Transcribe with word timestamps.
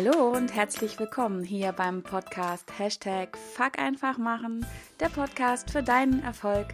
Hallo 0.00 0.30
und 0.30 0.54
herzlich 0.54 0.96
willkommen 1.00 1.42
hier 1.42 1.72
beim 1.72 2.04
Podcast 2.04 2.70
Hashtag 2.78 3.36
Fuck 3.36 3.80
einfach 3.80 4.16
machen, 4.16 4.64
der 5.00 5.08
Podcast 5.08 5.72
für 5.72 5.82
deinen 5.82 6.22
Erfolg. 6.22 6.68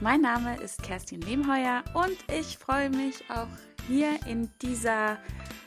Mein 0.00 0.22
Name 0.22 0.56
ist 0.56 0.82
Kerstin 0.82 1.20
Lehmheuer 1.20 1.84
und 1.92 2.16
ich 2.34 2.56
freue 2.56 2.88
mich 2.88 3.24
auch 3.28 3.48
hier 3.88 4.18
in 4.26 4.48
dieser 4.62 5.18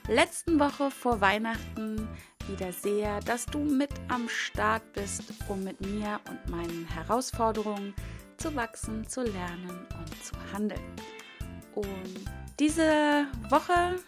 letzten 0.07 0.59
Woche 0.59 0.89
vor 0.89 1.21
Weihnachten 1.21 2.07
wieder 2.47 2.73
sehr, 2.73 3.19
dass 3.19 3.45
du 3.45 3.59
mit 3.59 3.91
am 4.07 4.27
Start 4.27 4.81
bist, 4.93 5.31
um 5.47 5.63
mit 5.63 5.81
mir 5.81 6.19
und 6.27 6.49
meinen 6.49 6.87
Herausforderungen 6.91 7.93
zu 8.37 8.55
wachsen, 8.55 9.07
zu 9.07 9.21
lernen 9.21 9.85
und 9.99 10.23
zu 10.23 10.33
handeln. 10.51 10.95
Und 11.75 12.25
diese 12.57 13.27
Woche 13.51 13.99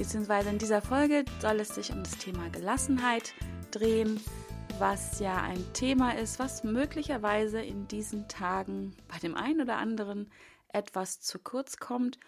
beziehungsweise 0.00 0.48
in 0.48 0.56
dieser 0.56 0.80
Folge 0.80 1.26
soll 1.42 1.60
es 1.60 1.74
sich 1.74 1.92
um 1.92 2.02
das 2.02 2.16
Thema 2.16 2.48
Gelassenheit 2.48 3.34
drehen, 3.70 4.18
was 4.78 5.20
ja 5.20 5.42
ein 5.42 5.62
Thema 5.74 6.12
ist, 6.12 6.38
was 6.38 6.64
möglicherweise 6.64 7.60
in 7.60 7.86
diesen 7.86 8.26
Tagen 8.26 8.96
bei 9.08 9.18
dem 9.18 9.34
einen 9.34 9.60
oder 9.60 9.76
anderen 9.76 10.32
etwas 10.72 11.20
zu 11.20 11.38
kurz 11.38 11.76
kommt. 11.76 12.18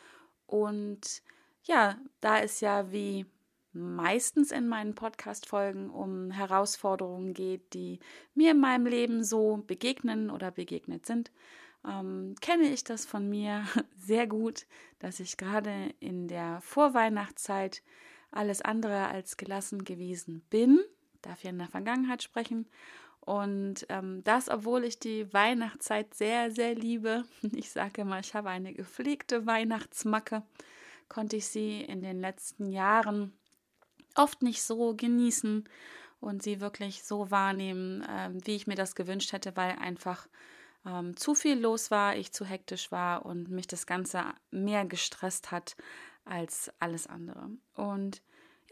Und 0.47 1.23
ja, 1.63 1.97
da 2.21 2.41
es 2.41 2.61
ja 2.61 2.93
wie 2.93 3.25
meistens 3.73 4.53
in 4.53 4.69
meinen 4.69 4.95
Podcast-Folgen 4.95 5.89
um 5.89 6.31
Herausforderungen 6.31 7.33
geht, 7.33 7.73
die 7.73 8.01
mir 8.35 8.51
in 8.51 8.61
meinem 8.61 8.85
Leben 8.85 9.25
so 9.25 9.65
begegnen 9.67 10.29
oder 10.29 10.51
begegnet 10.51 11.07
sind, 11.07 11.33
ähm, 11.89 12.35
kenne 12.41 12.69
ich 12.69 12.85
das 12.85 13.05
von 13.05 13.29
mir 13.29 13.67
sehr 13.99 14.27
gut, 14.27 14.67
dass 14.99 15.21
ich 15.21 15.37
gerade 15.37 15.95
in 16.01 16.29
der 16.29 16.61
Vorweihnachtszeit 16.61 17.83
alles 18.31 18.63
andere 18.63 19.09
als 19.09 19.37
gelassen 19.37 19.85
gewesen 19.85 20.43
bin. 20.51 20.81
Darf 21.21 21.45
ja 21.45 21.51
in 21.51 21.59
der 21.59 21.69
Vergangenheit 21.69 22.23
sprechen. 22.23 22.67
Und 23.21 23.87
ähm, 23.89 24.25
das, 24.25 24.49
obwohl 24.49 24.85
ich 24.85 24.99
die 24.99 25.33
Weihnachtszeit 25.33 26.13
sehr, 26.15 26.51
sehr 26.51 26.75
liebe. 26.75 27.25
Ich 27.55 27.71
sage 27.71 28.03
immer, 28.03 28.19
ich 28.19 28.35
habe 28.35 28.51
eine 28.51 28.73
gepflegte 28.73 29.47
Weihnachtsmacke, 29.47 30.43
konnte 31.09 31.37
ich 31.37 31.47
sie 31.47 31.83
in 31.83 32.03
den 32.03 32.21
letzten 32.21 32.67
Jahren 32.67 33.33
oft 34.17 34.43
nicht 34.43 34.63
so 34.63 34.95
genießen 34.95 35.69
und 36.21 36.43
sie 36.43 36.61
wirklich 36.61 37.05
so 37.05 37.31
wahrnehmen, 37.31 38.03
äh, 38.03 38.31
wie 38.45 38.57
ich 38.57 38.67
mir 38.67 38.75
das 38.75 38.95
gewünscht 38.95 39.33
hätte, 39.33 39.57
weil 39.57 39.77
einfach 39.79 40.27
ähm, 40.87 41.17
zu 41.17 41.35
viel 41.35 41.59
los 41.59 41.91
war, 41.91 42.17
ich 42.17 42.33
zu 42.33 42.45
hektisch 42.45 42.93
war 42.93 43.25
und 43.27 43.51
mich 43.51 43.67
das 43.67 43.87
Ganze 43.87 44.25
mehr 44.51 44.85
gestresst 44.85 45.51
hat 45.51 45.77
als 46.25 46.71
alles 46.79 47.07
andere. 47.07 47.51
Und 47.75 48.23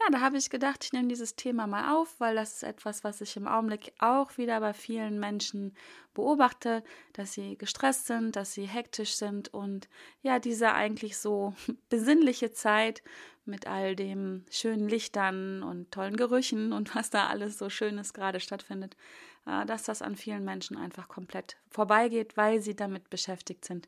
ja, 0.03 0.11
da 0.11 0.21
habe 0.21 0.37
ich 0.37 0.49
gedacht, 0.49 0.83
ich 0.83 0.93
nehme 0.93 1.07
dieses 1.07 1.35
Thema 1.35 1.67
mal 1.67 1.95
auf, 1.95 2.19
weil 2.19 2.35
das 2.35 2.53
ist 2.55 2.63
etwas, 2.63 3.03
was 3.03 3.21
ich 3.21 3.35
im 3.37 3.47
Augenblick 3.47 3.93
auch 3.99 4.37
wieder 4.37 4.59
bei 4.59 4.73
vielen 4.73 5.19
Menschen 5.19 5.75
beobachte, 6.13 6.83
dass 7.13 7.33
sie 7.33 7.57
gestresst 7.57 8.07
sind, 8.07 8.35
dass 8.35 8.53
sie 8.53 8.65
hektisch 8.65 9.15
sind 9.15 9.53
und 9.53 9.89
ja, 10.21 10.39
diese 10.39 10.73
eigentlich 10.73 11.17
so 11.17 11.53
besinnliche 11.89 12.51
Zeit 12.51 13.03
mit 13.45 13.67
all 13.67 13.95
dem 13.95 14.45
schönen 14.49 14.87
Lichtern 14.87 15.63
und 15.63 15.91
tollen 15.91 16.15
Gerüchen 16.15 16.73
und 16.73 16.95
was 16.95 17.09
da 17.09 17.27
alles 17.27 17.57
so 17.57 17.69
Schönes 17.69 18.13
gerade 18.13 18.39
stattfindet, 18.39 18.95
äh, 19.45 19.65
dass 19.65 19.83
das 19.83 20.01
an 20.01 20.15
vielen 20.15 20.45
Menschen 20.45 20.77
einfach 20.77 21.07
komplett 21.07 21.57
vorbeigeht, 21.69 22.37
weil 22.37 22.61
sie 22.61 22.75
damit 22.75 23.09
beschäftigt 23.09 23.65
sind, 23.65 23.87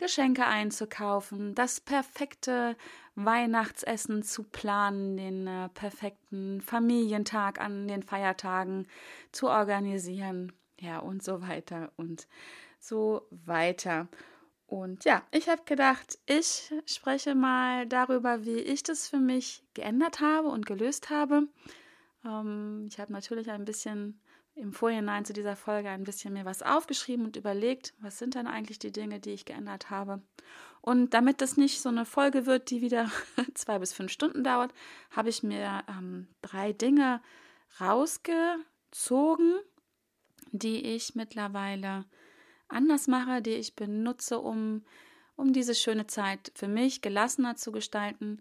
Geschenke 0.00 0.46
einzukaufen, 0.46 1.54
das 1.54 1.78
perfekte 1.78 2.74
Weihnachtsessen 3.14 4.22
zu 4.22 4.44
planen, 4.44 5.18
den 5.18 5.46
äh, 5.46 5.68
perfekten 5.68 6.62
Familientag 6.62 7.60
an 7.60 7.86
den 7.86 8.02
Feiertagen 8.02 8.88
zu 9.30 9.48
organisieren, 9.48 10.52
ja 10.78 11.00
und 11.00 11.22
so 11.22 11.42
weiter 11.42 11.92
und 11.96 12.26
so 12.78 13.28
weiter. 13.30 14.08
Und 14.66 15.04
ja, 15.04 15.22
ich 15.32 15.50
habe 15.50 15.62
gedacht, 15.66 16.18
ich 16.24 16.72
spreche 16.86 17.34
mal 17.34 17.86
darüber, 17.86 18.46
wie 18.46 18.58
ich 18.58 18.82
das 18.82 19.06
für 19.06 19.18
mich 19.18 19.62
geändert 19.74 20.20
habe 20.20 20.48
und 20.48 20.64
gelöst 20.64 21.10
habe. 21.10 21.46
Ähm, 22.24 22.86
ich 22.90 22.98
habe 22.98 23.12
natürlich 23.12 23.50
ein 23.50 23.66
bisschen 23.66 24.18
im 24.54 24.72
Vorhinein 24.72 25.24
zu 25.24 25.32
dieser 25.32 25.56
Folge 25.56 25.88
ein 25.88 26.04
bisschen 26.04 26.32
mir 26.32 26.44
was 26.44 26.62
aufgeschrieben 26.62 27.26
und 27.26 27.36
überlegt, 27.36 27.94
was 28.00 28.18
sind 28.18 28.34
denn 28.34 28.46
eigentlich 28.46 28.78
die 28.78 28.92
Dinge, 28.92 29.20
die 29.20 29.30
ich 29.30 29.44
geändert 29.44 29.90
habe. 29.90 30.22
Und 30.82 31.14
damit 31.14 31.40
das 31.40 31.56
nicht 31.56 31.80
so 31.80 31.88
eine 31.88 32.04
Folge 32.04 32.46
wird, 32.46 32.70
die 32.70 32.80
wieder 32.80 33.10
zwei 33.54 33.78
bis 33.78 33.92
fünf 33.92 34.12
Stunden 34.12 34.44
dauert, 34.44 34.72
habe 35.10 35.28
ich 35.28 35.42
mir 35.42 35.84
ähm, 35.88 36.28
drei 36.42 36.72
Dinge 36.72 37.20
rausgezogen, 37.80 39.60
die 40.52 40.84
ich 40.94 41.14
mittlerweile 41.14 42.04
anders 42.68 43.08
mache, 43.08 43.42
die 43.42 43.50
ich 43.50 43.76
benutze, 43.76 44.38
um, 44.38 44.84
um 45.36 45.52
diese 45.52 45.74
schöne 45.74 46.06
Zeit 46.06 46.52
für 46.54 46.68
mich 46.68 47.02
gelassener 47.02 47.56
zu 47.56 47.72
gestalten, 47.72 48.40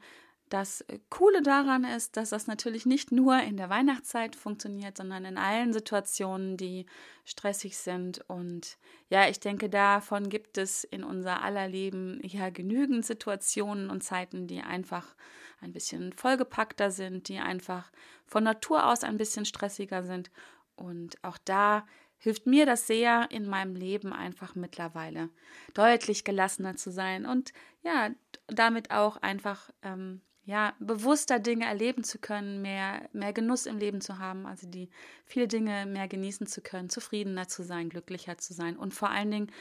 das 0.49 0.83
Coole 1.09 1.43
daran 1.43 1.83
ist, 1.83 2.17
dass 2.17 2.31
das 2.31 2.47
natürlich 2.47 2.85
nicht 2.85 3.11
nur 3.11 3.39
in 3.39 3.55
der 3.55 3.69
Weihnachtszeit 3.69 4.35
funktioniert, 4.35 4.97
sondern 4.97 5.23
in 5.25 5.37
allen 5.37 5.73
Situationen, 5.73 6.57
die 6.57 6.87
stressig 7.23 7.77
sind. 7.77 8.27
Und 8.27 8.77
ja, 9.09 9.29
ich 9.29 9.39
denke, 9.39 9.69
davon 9.69 10.29
gibt 10.29 10.57
es 10.57 10.83
in 10.83 11.03
unser 11.03 11.43
aller 11.43 11.67
Leben 11.67 12.19
ja 12.23 12.49
genügend 12.49 13.05
Situationen 13.05 13.91
und 13.91 14.03
Zeiten, 14.03 14.47
die 14.47 14.61
einfach 14.61 15.15
ein 15.61 15.71
bisschen 15.71 16.13
vollgepackter 16.13 16.89
sind, 16.89 17.27
die 17.27 17.37
einfach 17.37 17.91
von 18.25 18.43
Natur 18.43 18.87
aus 18.87 19.03
ein 19.03 19.17
bisschen 19.17 19.45
stressiger 19.45 20.03
sind. 20.03 20.31
Und 20.75 21.23
auch 21.23 21.37
da 21.45 21.85
hilft 22.17 22.47
mir 22.47 22.65
das 22.65 22.87
sehr 22.87 23.29
in 23.29 23.47
meinem 23.47 23.75
Leben 23.75 24.13
einfach 24.13 24.55
mittlerweile 24.55 25.29
deutlich 25.73 26.23
gelassener 26.23 26.75
zu 26.75 26.91
sein 26.91 27.25
und 27.25 27.53
ja, 27.81 28.09
damit 28.47 28.91
auch 28.91 29.17
einfach 29.17 29.69
ähm, 29.83 30.21
ja, 30.49 30.73
bewusster 30.79 31.37
Dinge 31.37 31.65
erleben 31.65 32.03
zu 32.03 32.17
können, 32.17 32.63
mehr, 32.63 33.07
mehr 33.13 33.33
Genuss 33.33 33.67
im 33.67 33.77
Leben 33.77 34.01
zu 34.01 34.17
haben, 34.17 34.47
also 34.47 34.65
die 34.65 34.89
viele 35.27 35.47
Dinge 35.47 35.85
mehr 35.85 36.07
genießen 36.07 36.47
zu 36.47 36.61
können, 36.61 36.89
zufriedener 36.89 37.47
zu 37.47 37.61
sein, 37.61 37.89
glücklicher 37.89 38.39
zu 38.39 38.55
sein 38.55 38.75
und 38.75 38.95
vor 38.95 39.11
allen 39.11 39.29
Dingen, 39.29 39.51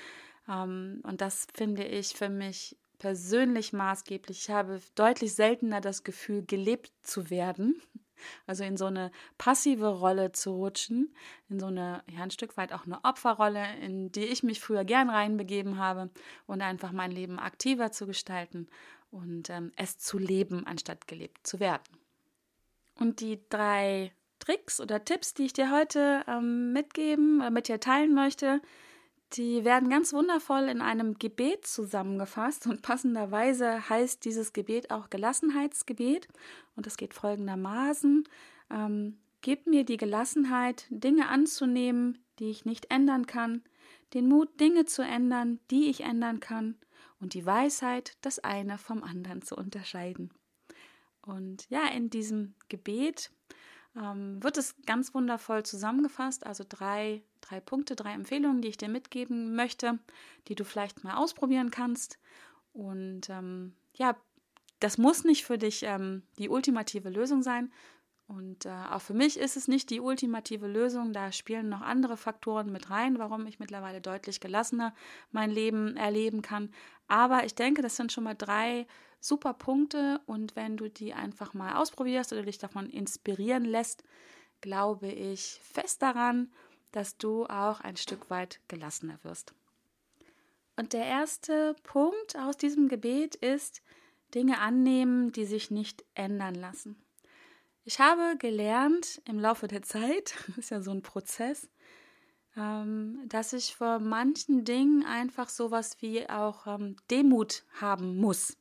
ähm, 0.49 1.03
und 1.03 1.21
das 1.21 1.47
finde 1.53 1.85
ich 1.85 2.15
für 2.15 2.31
mich 2.31 2.75
persönlich 2.99 3.75
maßgeblich, 3.75 4.39
ich 4.39 4.51
habe 4.51 4.81
deutlich 4.95 5.35
seltener 5.35 5.83
das 5.83 6.05
Gefühl, 6.05 6.43
gelebt 6.47 6.91
zu 7.03 7.29
werden, 7.29 7.83
also 8.47 8.65
in 8.65 8.77
so 8.77 8.87
eine 8.87 9.11
passive 9.37 9.89
Rolle 9.89 10.33
zu 10.33 10.53
rutschen, 10.53 11.15
in 11.49 11.61
so 11.61 11.67
eine, 11.67 12.03
ja, 12.11 12.23
ein 12.23 12.31
Stück 12.31 12.57
weit 12.57 12.73
auch 12.73 12.87
eine 12.87 13.03
Opferrolle, 13.05 13.65
in 13.81 14.13
die 14.13 14.25
ich 14.25 14.43
mich 14.43 14.61
früher 14.61 14.85
gern 14.85 15.11
reinbegeben 15.11 15.79
habe 15.79 16.11
und 16.47 16.63
einfach 16.63 16.93
mein 16.93 17.11
Leben 17.11 17.39
aktiver 17.39 17.93
zu 17.93 18.07
gestalten 18.07 18.69
und 19.11 19.51
ähm, 19.51 19.73
es 19.77 19.99
zu 19.99 20.19
leben, 20.19 20.67
anstatt 20.67 21.07
gelebt 21.07 21.47
zu 21.47 21.61
werden. 21.61 21.83
Und 22.97 23.21
die 23.21 23.41
drei 23.49 24.13
Tricks 24.39 24.81
oder 24.81 25.05
Tipps, 25.05 25.35
die 25.35 25.45
ich 25.45 25.53
dir 25.53 25.71
heute 25.71 26.25
ähm, 26.27 26.73
mitgeben 26.73 27.41
oder 27.41 27.51
mit 27.51 27.69
dir 27.69 27.81
teilen 27.81 28.15
möchte, 28.15 28.61
die 29.35 29.65
werden 29.65 29.91
ganz 29.91 30.13
wundervoll 30.13 30.65
in 30.65 30.81
einem 30.81 31.19
Gebet 31.19 31.67
zusammengefasst 31.67 32.67
und 32.67 32.83
passenderweise 32.83 33.89
heißt 33.89 34.25
dieses 34.25 34.53
Gebet 34.53 34.91
auch 34.91 35.11
Gelassenheitsgebet 35.11 36.29
und 36.77 36.87
es 36.87 36.97
geht 36.97 37.15
folgendermaßen. 37.15 38.25
Ähm, 38.71 39.19
Gib 39.41 39.67
mir 39.67 39.85
die 39.85 39.97
Gelassenheit, 39.97 40.87
Dinge 40.91 41.29
anzunehmen, 41.29 42.19
die 42.39 42.51
ich 42.51 42.65
nicht 42.65 42.91
ändern 42.91 43.27
kann, 43.27 43.63
den 44.15 44.29
Mut, 44.29 44.59
Dinge 44.59 44.85
zu 44.85 45.03
ändern, 45.03 45.61
die 45.71 45.89
ich 45.89 46.01
ändern 46.01 46.41
kann, 46.41 46.77
und 47.21 47.35
die 47.35 47.47
Weisheit, 47.47 48.17
das 48.21 48.39
eine 48.39 48.79
vom 48.79 49.03
anderen 49.03 49.43
zu 49.43 49.57
unterscheiden. 49.57 50.33
Und 51.23 51.69
ja, 51.69 51.87
in 51.89 52.11
diesem 52.11 52.55
Gebet 52.69 53.31
ähm, 53.97 54.43
wird 54.43 54.57
es 54.57 54.77
ganz 54.87 55.15
wundervoll 55.15 55.65
zusammengefasst, 55.65 56.47
also 56.47 56.65
drei, 56.69 57.23
drei 57.41 57.61
Punkte, 57.61 57.97
drei 57.97 58.13
Empfehlungen, 58.13 58.63
die 58.63 58.69
ich 58.69 58.77
dir 58.77 58.89
mitgeben 58.89 59.55
möchte, 59.55 59.99
die 60.49 60.55
du 60.55 60.65
vielleicht 60.65 61.05
mal 61.05 61.17
ausprobieren 61.17 61.71
kannst. 61.71 62.19
Und 62.73 63.29
ähm, 63.31 63.75
ja, 63.95 64.17
das 64.81 64.99
muss 64.99 65.25
nicht 65.25 65.45
für 65.45 65.59
dich 65.59 65.83
ähm, 65.83 66.23
die 66.39 66.49
ultimative 66.49 67.11
Lösung 67.11 67.43
sein, 67.43 67.73
und 68.29 68.67
äh, 68.67 68.85
auch 68.91 69.01
für 69.01 69.15
mich 69.15 69.39
ist 69.39 69.57
es 69.57 69.69
nicht 69.69 69.89
die 69.89 70.01
ultimative 70.01 70.67
Lösung. 70.67 71.15
Da 71.15 71.33
spielen 71.33 71.71
noch 71.71 71.81
andere 71.81 72.19
Faktoren 72.19 72.71
mit 72.71 72.91
rein, 72.91 73.19
warum 73.19 73.47
ich 73.47 73.59
mittlerweile 73.59 74.03
deutlich 74.03 74.39
gelassener 74.39 74.95
mein 75.33 75.51
Leben 75.51 75.97
erleben 75.97 76.43
kann. 76.43 76.71
Aber 77.09 77.45
ich 77.45 77.55
denke, 77.55 77.81
das 77.81 77.97
sind 77.97 78.13
schon 78.13 78.25
mal 78.25 78.35
drei 78.35 78.87
super 79.19 79.55
Punkte. 79.55 80.21
Und 80.27 80.57
wenn 80.57 80.77
du 80.77 80.91
die 80.91 81.15
einfach 81.15 81.55
mal 81.55 81.77
ausprobierst 81.77 82.35
oder 82.35 82.43
dich 82.43 82.59
davon 82.59 82.91
inspirieren 82.91 83.65
lässt, 83.65 84.05
glaube 84.61 85.09
ich 85.09 85.59
fest 85.63 86.03
daran, 86.03 86.53
dass 86.93 87.17
du 87.17 87.47
auch 87.47 87.81
ein 87.81 87.97
Stück 87.97 88.31
weit 88.31 88.61
gelassener 88.69 89.19
wirst. 89.23 89.55
Und 90.77 90.93
der 90.93 91.05
erste 91.05 91.75
Punkt 91.83 92.37
aus 92.39 92.57
diesem 92.57 92.89
Gebet 92.89 93.35
ist, 93.35 93.83
Dinge 94.35 94.61
annehmen, 94.61 95.33
die 95.33 95.45
sich 95.45 95.71
nicht 95.71 96.05
ändern 96.15 96.55
lassen. 96.55 97.03
ich 97.85 97.99
habe 97.99 98.37
gelernt 98.39 99.23
im 99.25 99.39
Laufe 99.39 99.67
der 99.67 99.83
Zeit, 99.83 100.35
ist 100.57 100.71
ja 100.71 100.81
so 100.83 100.91
ein 100.91 101.03
Prozess, 101.03 101.69
ähm, 102.57 103.23
dass 103.27 103.53
ich 103.53 103.75
vor 103.75 103.99
manchen 103.99 104.65
Dingen 104.65 105.05
einfach 105.05 105.49
sowas 105.49 105.97
wie 106.01 106.29
auch 106.29 106.67
ähm, 106.67 106.97
Demut 107.11 107.65
haben 107.81 108.19
muss. 108.19 108.57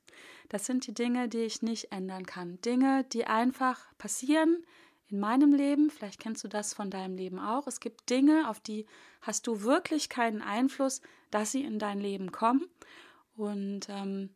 Das 0.50 0.66
sind 0.66 0.88
die 0.88 0.94
Dinge, 0.94 1.28
die 1.28 1.40
ich 1.40 1.62
nicht 1.62 1.92
ändern 1.92 2.26
kann. 2.26 2.62
Dinge, 2.62 3.04
die 3.12 3.26
einfach 3.26 3.86
passieren 3.98 4.66
in 5.10 5.20
meinem 5.20 5.54
Leben. 5.54 5.90
Vielleicht 5.90 6.20
kennst 6.20 6.44
du 6.44 6.48
das 6.48 6.74
von 6.74 6.90
deinem 6.90 7.16
Leben 7.16 7.40
auch. 7.40 7.68
Es 7.68 7.80
gibt 7.80 8.10
Dinge, 8.10 8.50
auf 8.50 8.60
die 8.60 8.86
hast 9.22 9.48
du 9.48 9.64
wirklich 9.64 10.10
keinen 10.10 10.42
Einfluss, 10.42 11.02
dass 11.32 11.52
sie 11.52 11.64
in 11.64 11.80
dein 11.80 12.00
Leben 12.00 12.32
kommen. 12.32 12.68
Und 13.36 13.88
ähm, 13.90 14.30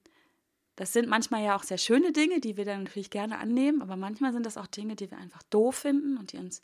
das 0.75 0.93
sind 0.93 1.09
manchmal 1.09 1.43
ja 1.43 1.55
auch 1.55 1.63
sehr 1.63 1.77
schöne 1.77 2.11
Dinge, 2.11 2.39
die 2.39 2.57
wir 2.57 2.65
dann 2.65 2.83
natürlich 2.83 3.09
gerne 3.09 3.39
annehmen, 3.39 3.81
aber 3.81 3.97
manchmal 3.97 4.33
sind 4.33 4.45
das 4.45 4.57
auch 4.57 4.67
Dinge, 4.67 4.95
die 4.95 5.11
wir 5.11 5.17
einfach 5.17 5.43
doof 5.43 5.75
finden 5.75 6.17
und 6.17 6.31
die 6.31 6.37
uns 6.37 6.63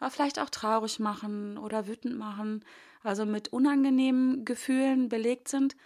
äh, 0.00 0.08
vielleicht 0.10 0.38
auch 0.38 0.50
traurig 0.50 0.98
machen 0.98 1.58
oder 1.58 1.86
wütend 1.86 2.16
machen, 2.16 2.64
also 3.02 3.26
mit 3.26 3.48
unangenehmen 3.48 4.44
Gefühlen 4.44 5.08
belegt 5.08 5.48
sind. 5.48 5.76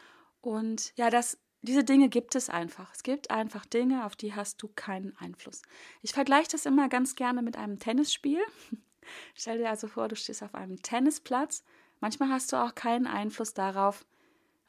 Und 0.41 0.93
ja, 0.97 1.11
das 1.11 1.39
diese 1.65 1.85
Dinge 1.85 2.09
gibt 2.09 2.35
es 2.35 2.51
einfach. 2.51 2.93
Es 2.93 3.03
gibt 3.03 3.31
einfach 3.31 3.65
Dinge, 3.67 4.05
auf 4.05 4.17
die 4.17 4.35
hast 4.35 4.63
du 4.63 4.69
keinen 4.69 5.17
Einfluss. 5.19 5.63
Ich 6.03 6.13
vergleiche 6.13 6.51
das 6.53 6.67
immer 6.67 6.89
ganz 6.89 7.17
gerne 7.17 7.43
mit 7.43 7.57
einem 7.57 7.79
Tennisspiel. 7.79 8.41
Stell 9.35 9.59
dir 9.59 9.71
also 9.71 9.89
vor, 9.89 10.09
du 10.09 10.17
stehst 10.17 10.43
auf 10.43 10.55
einem 10.55 10.83
Tennisplatz. 10.83 11.65
Manchmal 12.01 12.29
hast 12.29 12.53
du 12.53 12.57
auch 12.57 12.75
keinen 12.75 13.07
Einfluss 13.07 13.55
darauf, 13.55 14.05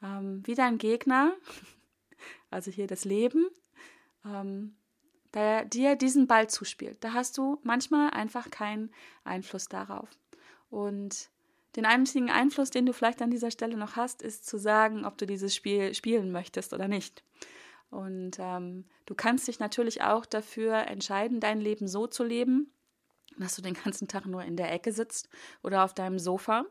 ähm, 0.01 0.42
wie 0.45 0.56
dein 0.56 0.77
Gegner, 0.77 1.33
also 2.50 2.71
hier 2.71 2.88
das 2.88 3.06
Leben, 3.06 3.48
ähm, 4.25 4.75
dir 5.33 5.95
diesen 5.98 6.27
Ball 6.27 6.50
zuspielt. 6.50 7.03
Da 7.03 7.12
hast 7.12 7.38
du 7.38 7.59
manchmal 7.63 8.12
einfach 8.12 8.50
keinen 8.50 8.89
Einfluss 9.25 9.68
darauf. 9.68 10.09
Und 10.69 11.30
den 11.75 11.86
einzigen 11.86 12.30
Einfluss, 12.30 12.69
den 12.69 12.86
du 12.86 12.94
vielleicht 12.94 13.22
an 13.22 13.31
dieser 13.31 13.51
Stelle 13.51 13.77
noch 13.77 13.95
hast, 13.95 14.22
ist 14.22 14.45
zu 14.45 14.57
sagen, 14.57 15.06
ob 15.06 15.18
du 15.18 15.25
dieses 15.25 15.54
Spiel 15.54 15.94
spielen 15.94 16.31
möchtest 16.31 16.74
oder 16.74 16.88
nicht. 16.88 17.24
Und 17.89 18.38
ähm, 18.39 18.86
du 19.06 19.16
kannst 19.16 19.48
dich 19.48 19.60
natürlich 19.60 20.01
auch 20.01 20.25
dafür 20.25 20.88
entscheiden, 20.88 21.39
dein 21.39 21.60
Leben 21.60 21.88
so 21.88 22.07
zu 22.07 22.24
leben, 22.24 22.72
dass 23.38 23.56
du 23.56 23.62
den 23.62 23.74
ganzen 23.83 24.07
Tag 24.07 24.25
nur 24.25 24.44
in 24.44 24.57
der 24.57 24.72
Ecke 24.72 24.92
sitzt 24.92 25.30
oder 25.63 25.83
auf 25.83 25.94
deinem 25.94 26.19
Sofa 26.19 26.66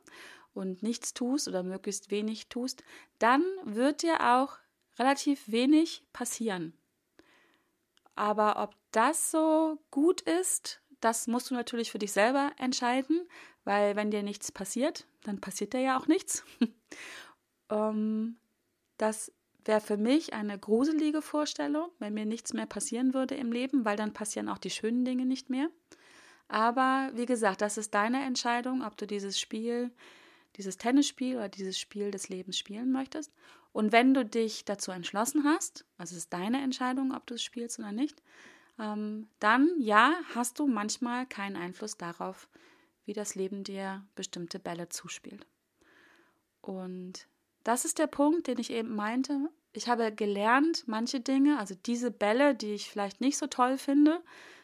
und 0.55 0.83
nichts 0.83 1.15
tust 1.15 1.49
oder 1.49 1.63
möglichst 1.63 2.11
wenig 2.11 2.49
tust. 2.49 2.85
Dann 3.19 3.45
wird 3.65 4.03
dir 4.03 4.21
auch 4.37 4.59
relativ 4.99 5.51
wenig 5.51 6.05
passieren. 6.13 6.73
Aber 8.15 8.63
ob 8.63 8.77
das 8.93 9.31
so 9.31 9.79
gut 9.91 10.21
ist, 10.21 10.81
das 11.01 11.27
musst 11.27 11.51
du 11.51 11.55
natürlich 11.55 11.91
für 11.91 11.99
dich 11.99 12.13
selber 12.13 12.53
entscheiden, 12.59 13.27
weil 13.65 13.97
wenn 13.97 14.11
dir 14.11 14.23
nichts 14.23 14.53
passiert, 14.53 15.07
dann 15.23 15.41
passiert 15.41 15.73
dir 15.73 15.81
ja 15.81 15.99
auch 15.99 16.07
nichts. 16.07 16.45
ähm, 17.71 18.37
das 18.97 19.33
wäre 19.65 19.81
für 19.81 19.97
mich 19.97 20.35
eine 20.35 20.59
gruselige 20.59 21.23
Vorstellung, 21.23 21.89
wenn 21.99 22.15
mir 22.15 22.27
nichts 22.27 22.53
mehr 22.53 22.67
passieren 22.67 23.15
würde 23.15 23.35
im 23.35 23.53
Leben, 23.53 23.85
weil 23.85 23.97
dann 23.97 24.13
passieren 24.13 24.49
auch 24.49 24.59
die 24.59 24.71
schönen 24.71 25.05
Dinge 25.05 25.25
nicht 25.25 25.51
mehr. 25.51 25.69
Aber 26.49 27.11
wie 27.15 27.27
gesagt, 27.27 27.63
das 27.63 27.79
ist 27.79 27.95
deine 27.95 28.23
Entscheidung, 28.25 28.83
ob 28.85 28.97
du 28.97 29.07
dieses 29.07 29.41
Spiel, 29.41 29.91
dieses 30.57 30.77
Tennisspiel 30.77 31.37
oder 31.37 31.49
dieses 31.49 31.79
Spiel 31.79 32.11
des 32.11 32.29
Lebens 32.29 32.59
spielen 32.59 32.93
möchtest. 32.93 33.33
Und 33.73 33.91
wenn 33.91 34.15
du 34.15 34.25
dich 34.25 34.65
dazu 34.65 34.93
entschlossen 34.93 35.45
hast, 35.45 35.85
also 35.99 36.13
es 36.13 36.25
ist 36.25 36.33
deine 36.33 36.63
Entscheidung, 36.63 37.13
ob 37.15 37.27
du 37.27 37.35
es 37.35 37.43
spielst 37.43 37.79
oder 37.79 37.93
nicht, 37.93 38.23
ähm, 38.79 39.29
dann 39.41 39.71
ja, 39.79 40.15
hast 40.35 40.59
du 40.59 40.67
manchmal 40.67 41.27
keinen 41.27 41.57
Einfluss 41.57 41.97
darauf, 41.97 42.49
wie 43.05 43.13
das 43.13 43.35
Leben 43.35 43.65
dir 43.65 44.07
bestimmte 44.15 44.59
Bälle 44.59 44.89
zuspielt. 44.89 45.47
Und 46.61 47.29
das 47.63 47.85
ist 47.85 47.99
der 47.99 48.07
Punkt, 48.07 48.47
den 48.47 48.59
ich 48.59 48.71
eben 48.71 48.95
meinte. 48.95 49.51
Ich 49.73 49.89
habe 49.89 50.13
gelernt, 50.13 50.85
manche 50.87 51.21
Dinge, 51.21 51.59
also 51.59 51.75
diese 51.75 52.11
Bälle, 52.11 52.55
die 52.55 52.75
ich 52.75 52.89
vielleicht 52.89 53.21
nicht 53.21 53.37
so 53.37 53.47
toll 53.47 53.77
finde, 53.77 54.23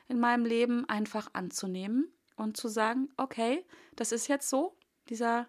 in 0.09 0.21
meinem 0.21 0.45
Leben 0.45 0.89
einfach 0.89 1.31
anzunehmen 1.33 2.13
und 2.37 2.57
zu 2.57 2.69
sagen, 2.69 3.09
okay, 3.17 3.65
das 3.97 4.13
ist 4.13 4.29
jetzt 4.29 4.49
so, 4.49 4.77
dieser, 5.09 5.49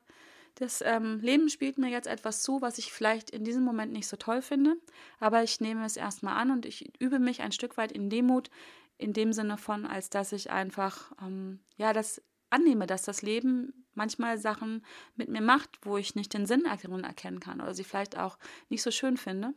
das 0.55 0.81
ähm, 0.81 1.19
Leben 1.19 1.49
spielt 1.49 1.77
mir 1.77 1.89
jetzt 1.89 2.07
etwas 2.07 2.41
zu, 2.41 2.61
was 2.61 2.77
ich 2.77 2.91
vielleicht 2.91 3.29
in 3.29 3.43
diesem 3.43 3.63
Moment 3.63 3.93
nicht 3.93 4.07
so 4.07 4.17
toll 4.17 4.41
finde, 4.41 4.75
aber 5.19 5.43
ich 5.43 5.61
nehme 5.61 5.85
es 5.85 5.97
erstmal 5.97 6.37
an 6.37 6.51
und 6.51 6.65
ich 6.65 6.91
übe 6.99 7.19
mich 7.19 7.41
ein 7.41 7.51
Stück 7.51 7.77
weit 7.77 7.91
in 7.91 8.09
Demut, 8.09 8.49
in 8.97 9.13
dem 9.13 9.33
Sinne 9.33 9.57
von, 9.57 9.85
als 9.85 10.09
dass 10.09 10.31
ich 10.31 10.51
einfach, 10.51 11.11
ähm, 11.21 11.59
ja, 11.77 11.91
das 11.93 12.21
annehme, 12.51 12.87
dass 12.87 13.03
das 13.03 13.21
Leben 13.21 13.85
manchmal 13.93 14.37
Sachen 14.37 14.85
mit 15.15 15.29
mir 15.29 15.41
macht, 15.41 15.69
wo 15.83 15.97
ich 15.97 16.15
nicht 16.15 16.33
den 16.33 16.45
Sinn 16.45 16.65
erkennen 16.65 17.39
kann 17.39 17.61
oder 17.61 17.73
sie 17.73 17.83
vielleicht 17.83 18.17
auch 18.17 18.37
nicht 18.69 18.83
so 18.83 18.91
schön 18.91 19.17
finde. 19.17 19.53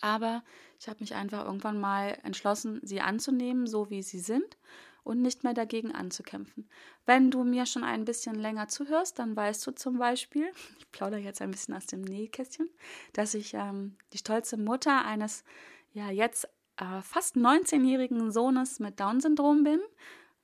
Aber 0.00 0.42
ich 0.78 0.88
habe 0.88 1.00
mich 1.00 1.14
einfach 1.14 1.44
irgendwann 1.44 1.80
mal 1.80 2.18
entschlossen, 2.22 2.80
sie 2.82 3.00
anzunehmen, 3.00 3.66
so 3.66 3.90
wie 3.90 4.02
sie 4.02 4.18
sind 4.18 4.56
und 5.04 5.22
nicht 5.22 5.44
mehr 5.44 5.54
dagegen 5.54 5.92
anzukämpfen. 5.92 6.68
Wenn 7.06 7.30
du 7.30 7.44
mir 7.44 7.66
schon 7.66 7.84
ein 7.84 8.04
bisschen 8.04 8.36
länger 8.36 8.68
zuhörst, 8.68 9.18
dann 9.18 9.34
weißt 9.34 9.66
du 9.66 9.72
zum 9.72 9.98
Beispiel, 9.98 10.50
ich 10.78 10.90
plaudere 10.90 11.20
jetzt 11.20 11.42
ein 11.42 11.50
bisschen 11.50 11.74
aus 11.74 11.86
dem 11.86 12.02
Nähkästchen, 12.02 12.68
dass 13.12 13.34
ich 13.34 13.54
ähm, 13.54 13.96
die 14.12 14.18
stolze 14.18 14.56
Mutter 14.56 15.04
eines 15.04 15.44
ja 15.92 16.10
jetzt 16.10 16.48
äh, 16.76 17.02
fast 17.02 17.36
19-jährigen 17.36 18.30
Sohnes 18.32 18.80
mit 18.80 18.98
Down-Syndrom 18.98 19.64
bin 19.64 19.80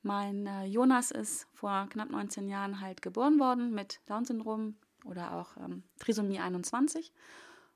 mein 0.01 0.47
äh, 0.47 0.65
Jonas 0.65 1.11
ist 1.11 1.47
vor 1.53 1.87
knapp 1.89 2.09
19 2.09 2.47
Jahren 2.47 2.81
halt 2.81 3.01
geboren 3.01 3.39
worden 3.39 3.73
mit 3.73 3.99
Down-Syndrom 4.05 4.75
oder 5.05 5.33
auch 5.33 5.57
ähm, 5.57 5.83
Trisomie 5.99 6.39
21. 6.39 7.13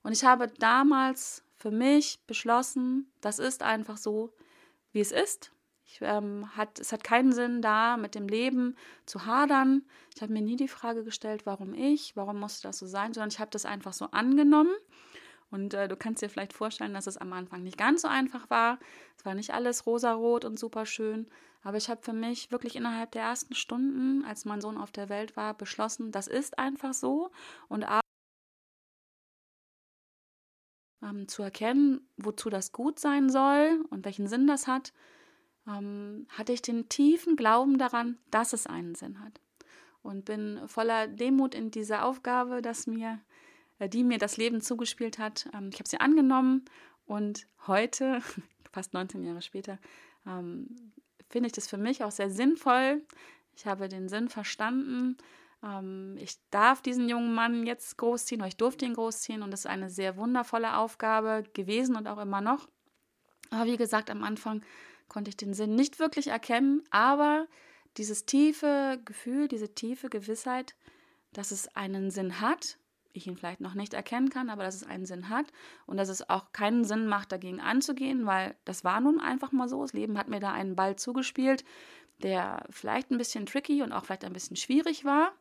Und 0.04 0.12
ich 0.12 0.24
habe 0.24 0.48
damals 0.60 1.44
für 1.56 1.72
mich 1.72 2.20
beschlossen, 2.28 3.12
das 3.22 3.40
ist 3.40 3.64
einfach 3.64 3.98
so, 3.98 4.34
wie 4.92 5.00
es 5.00 5.12
ist. 5.12 5.52
Ich, 5.86 6.00
ähm, 6.02 6.50
hat, 6.56 6.80
es 6.80 6.92
hat 6.92 7.04
keinen 7.04 7.34
Sinn, 7.34 7.62
da 7.62 7.98
mit 7.98 8.16
dem 8.16 8.28
Leben 8.28 8.76
zu 9.06 9.26
hadern. 9.26 9.84
Ich 10.16 10.22
habe 10.22 10.34
mir 10.34 10.42
nie 10.42 10.56
die 10.56 10.68
Frage 10.68 11.04
gestellt, 11.04 11.46
warum 11.46 11.74
ich, 11.74 12.16
warum 12.16 12.40
musste 12.40 12.68
das 12.68 12.80
so 12.80 12.88
sein, 12.88 13.14
sondern 13.14 13.30
ich 13.30 13.40
habe 13.40 13.52
das 13.52 13.66
einfach 13.66 13.94
so 13.94 14.06
angenommen 14.12 14.74
und 15.54 15.76
äh, 15.76 15.88
du 15.88 15.96
kannst 15.96 16.24
dir 16.24 16.30
vielleicht 16.30 16.54
vorstellen, 16.54 16.96
dass 16.96 17.06
es 17.06 17.18
am 17.18 17.32
Anfang 17.32 17.62
nicht 17.62 17.78
ganz 17.78 18.02
so 18.02 18.08
einfach 18.08 18.50
war. 18.50 18.80
Es 19.20 19.24
war 19.24 19.36
nicht 19.36 19.54
alles 19.54 19.86
rosarot 19.86 20.46
und 20.46 20.58
super 20.58 20.88
schön. 20.88 21.28
Aber 21.62 21.78
ich 21.78 21.90
habe 21.90 22.02
für 22.02 22.12
mich 22.12 22.52
wirklich 22.52 22.76
innerhalb 22.76 23.12
der 23.12 23.22
ersten 23.22 23.54
Stunden, 23.54 24.26
als 24.26 24.46
mein 24.46 24.62
Sohn 24.62 24.80
auf 24.80 24.92
der 24.92 25.10
Welt 25.10 25.38
war, 25.38 25.54
beschlossen, 25.54 26.12
das 26.12 26.26
ist 26.26 26.58
einfach 26.58 26.96
so. 26.96 27.30
Und 27.70 27.86
ähm, 31.04 31.28
zu 31.28 31.44
erkennen, 31.44 32.10
wozu 32.18 32.50
das 32.50 32.72
gut 32.72 32.98
sein 32.98 33.30
soll 33.30 33.86
und 33.92 34.06
welchen 34.06 34.26
Sinn 34.26 34.48
das 34.48 34.66
hat, 34.66 34.92
ähm, 35.68 36.26
hatte 36.30 36.52
ich 36.52 36.64
den 36.64 36.90
tiefen 36.90 37.36
Glauben 37.36 37.78
daran, 37.78 38.18
dass 38.32 38.54
es 38.54 38.66
einen 38.66 38.96
Sinn 38.96 39.20
hat. 39.20 39.40
Und 40.02 40.26
bin 40.26 40.68
voller 40.68 41.08
Demut 41.08 41.54
in 41.54 41.70
diese 41.70 42.02
Aufgabe, 42.02 42.64
dass 42.64 42.88
mir 42.88 43.22
die 43.80 44.04
mir 44.04 44.18
das 44.18 44.38
Leben 44.38 44.62
zugespielt 44.62 45.20
hat. 45.20 45.50
Ähm, 45.54 45.70
ich 45.72 45.80
habe 45.80 45.90
sie 45.90 46.00
angenommen 46.00 46.66
und 47.06 47.48
heute, 47.68 48.22
fast 48.72 48.94
19 48.94 49.24
Jahre 49.24 49.42
später, 49.42 49.80
ähm, 50.26 50.94
finde 51.30 51.48
ich 51.48 51.54
das 51.54 51.68
für 51.68 51.78
mich 51.78 52.04
auch 52.04 52.12
sehr 52.12 52.30
sinnvoll. 52.30 53.02
Ich 53.56 53.66
habe 53.66 53.90
den 53.90 54.10
Sinn 54.10 54.30
verstanden. 54.30 55.18
Ähm, 55.64 56.16
ich 56.20 56.38
darf 56.50 56.82
diesen 56.82 57.10
jungen 57.10 57.34
Mann 57.34 57.66
jetzt 57.66 57.98
großziehen 57.98 58.42
oder 58.42 58.48
ich 58.48 58.58
durfte 58.58 58.86
ihn 58.86 58.94
großziehen 58.94 59.42
und 59.42 59.52
das 59.52 59.62
ist 59.62 59.68
eine 59.68 59.90
sehr 59.90 60.18
wundervolle 60.18 60.78
Aufgabe 60.78 61.44
gewesen 61.54 61.96
und 61.96 62.08
auch 62.08 62.20
immer 62.20 62.42
noch. 62.42 62.68
Aber 63.50 63.66
wie 63.66 63.78
gesagt, 63.78 64.10
am 64.10 64.24
Anfang 64.24 64.64
konnte 65.08 65.30
ich 65.30 65.38
den 65.38 65.54
Sinn 65.54 65.76
nicht 65.76 66.00
wirklich 66.00 66.28
erkennen, 66.28 66.84
aber 66.90 67.48
dieses 67.98 68.26
tiefe 68.26 69.00
Gefühl, 69.06 69.48
diese 69.48 69.74
tiefe 69.76 70.10
Gewissheit, 70.10 70.76
dass 71.32 71.52
es 71.52 71.68
einen 71.76 72.10
Sinn 72.10 72.42
hat, 72.42 72.78
ich 73.14 73.28
ihn 73.28 73.38
vielleicht 73.38 73.62
noch 73.62 73.76
nicht 73.76 73.94
erkennen 73.94 74.30
kann, 74.30 74.50
aber 74.50 74.64
dass 74.64 74.76
es 74.76 74.86
einen 74.86 75.06
Sinn 75.06 75.30
hat 75.30 75.46
und 75.86 75.98
dass 75.98 76.10
es 76.10 76.30
auch 76.30 76.52
keinen 76.52 76.84
Sinn 76.84 77.08
macht, 77.08 77.32
dagegen 77.32 77.62
anzugehen, 77.62 78.26
weil 78.26 78.56
das 78.66 78.84
war 78.84 79.00
nun 79.00 79.20
einfach 79.20 79.52
mal 79.52 79.70
so. 79.70 79.82
Das 79.82 79.94
Leben 79.94 80.18
hat 80.18 80.28
mir 80.28 80.40
da 80.40 80.52
einen 80.52 80.76
Ball 80.76 80.96
zugespielt, 80.96 81.64
der 82.22 82.66
vielleicht 82.70 83.12
ein 83.12 83.18
bisschen 83.18 83.46
tricky 83.46 83.82
und 83.82 83.92
auch 83.92 84.06
vielleicht 84.06 84.26
ein 84.26 84.34
bisschen 84.34 84.56
schwierig 84.56 85.06
war. 85.06 85.32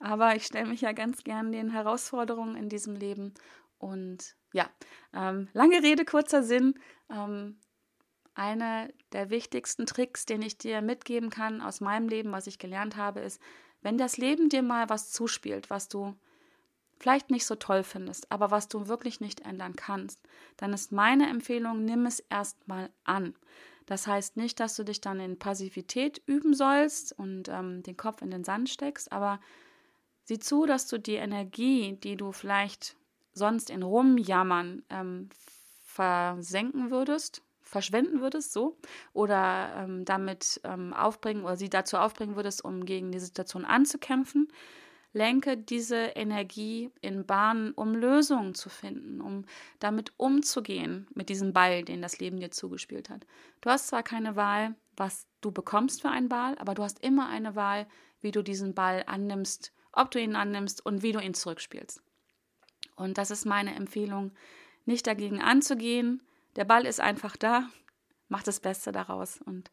Aber 0.00 0.36
ich 0.36 0.46
stelle 0.46 0.68
mich 0.68 0.80
ja 0.80 0.92
ganz 0.92 1.24
gern 1.24 1.52
den 1.52 1.70
Herausforderungen 1.70 2.56
in 2.56 2.68
diesem 2.68 2.96
Leben. 2.96 3.34
Und 3.78 4.36
ja, 4.52 4.68
ähm, 5.12 5.48
lange 5.52 5.82
Rede, 5.82 6.04
kurzer 6.04 6.42
Sinn. 6.42 6.74
Ähm, 7.10 7.58
einer 8.34 8.88
der 9.12 9.30
wichtigsten 9.30 9.84
Tricks, 9.84 10.24
den 10.24 10.42
ich 10.42 10.56
dir 10.56 10.80
mitgeben 10.80 11.28
kann 11.28 11.60
aus 11.60 11.80
meinem 11.80 12.08
Leben, 12.08 12.30
was 12.30 12.46
ich 12.46 12.58
gelernt 12.58 12.96
habe, 12.96 13.20
ist, 13.20 13.42
wenn 13.82 13.98
das 13.98 14.16
Leben 14.16 14.48
dir 14.48 14.62
mal 14.62 14.88
was 14.88 15.10
zuspielt, 15.10 15.70
was 15.70 15.88
du 15.88 16.14
vielleicht 16.98 17.30
nicht 17.30 17.46
so 17.46 17.54
toll 17.54 17.82
findest, 17.82 18.30
aber 18.30 18.50
was 18.50 18.68
du 18.68 18.88
wirklich 18.88 19.20
nicht 19.20 19.40
ändern 19.40 19.76
kannst, 19.76 20.20
dann 20.56 20.72
ist 20.72 20.92
meine 20.92 21.28
Empfehlung, 21.28 21.84
nimm 21.84 22.06
es 22.06 22.20
erstmal 22.20 22.90
an. 23.04 23.34
Das 23.86 24.06
heißt 24.06 24.36
nicht, 24.36 24.60
dass 24.60 24.76
du 24.76 24.84
dich 24.84 25.00
dann 25.00 25.18
in 25.18 25.38
Passivität 25.38 26.20
üben 26.26 26.52
sollst 26.54 27.18
und 27.18 27.48
ähm, 27.48 27.82
den 27.82 27.96
Kopf 27.96 28.20
in 28.20 28.30
den 28.30 28.44
Sand 28.44 28.68
steckst, 28.68 29.12
aber 29.12 29.40
sieh 30.24 30.38
zu, 30.38 30.66
dass 30.66 30.86
du 30.86 30.98
die 30.98 31.14
Energie, 31.14 31.96
die 32.02 32.16
du 32.16 32.32
vielleicht 32.32 32.96
sonst 33.32 33.70
in 33.70 33.82
Rumjammern 33.82 34.82
ähm, 34.90 35.30
versenken 35.84 36.90
würdest, 36.90 37.42
verschwenden 37.62 38.20
würdest, 38.20 38.52
so, 38.52 38.76
oder 39.12 39.72
ähm, 39.76 40.04
damit 40.04 40.60
ähm, 40.64 40.92
aufbringen 40.92 41.44
oder 41.44 41.56
sie 41.56 41.70
dazu 41.70 41.96
aufbringen 41.96 42.36
würdest, 42.36 42.64
um 42.64 42.84
gegen 42.84 43.10
die 43.10 43.18
Situation 43.18 43.64
anzukämpfen, 43.64 44.48
lenke 45.12 45.56
diese 45.56 45.96
Energie 45.96 46.90
in 47.00 47.26
Bahnen, 47.26 47.72
um 47.72 47.94
Lösungen 47.94 48.54
zu 48.54 48.68
finden, 48.68 49.20
um 49.20 49.44
damit 49.78 50.12
umzugehen 50.16 51.06
mit 51.14 51.28
diesem 51.28 51.52
Ball, 51.52 51.82
den 51.82 52.02
das 52.02 52.18
Leben 52.18 52.38
dir 52.38 52.50
zugespielt 52.50 53.10
hat. 53.10 53.26
Du 53.60 53.70
hast 53.70 53.88
zwar 53.88 54.02
keine 54.02 54.36
Wahl, 54.36 54.74
was 54.96 55.26
du 55.40 55.50
bekommst 55.50 56.02
für 56.02 56.10
einen 56.10 56.28
Ball, 56.28 56.56
aber 56.58 56.74
du 56.74 56.82
hast 56.82 57.02
immer 57.02 57.28
eine 57.28 57.54
Wahl, 57.54 57.86
wie 58.20 58.30
du 58.30 58.42
diesen 58.42 58.74
Ball 58.74 59.04
annimmst, 59.06 59.72
ob 59.92 60.10
du 60.10 60.20
ihn 60.20 60.36
annimmst 60.36 60.84
und 60.84 61.02
wie 61.02 61.12
du 61.12 61.20
ihn 61.20 61.34
zurückspielst. 61.34 62.02
Und 62.96 63.16
das 63.18 63.30
ist 63.30 63.44
meine 63.44 63.74
Empfehlung, 63.74 64.32
nicht 64.84 65.06
dagegen 65.06 65.40
anzugehen. 65.40 66.22
Der 66.56 66.64
Ball 66.64 66.84
ist 66.84 67.00
einfach 67.00 67.36
da, 67.36 67.68
mach 68.28 68.42
das 68.42 68.60
Beste 68.60 68.92
daraus 68.92 69.40
und 69.40 69.70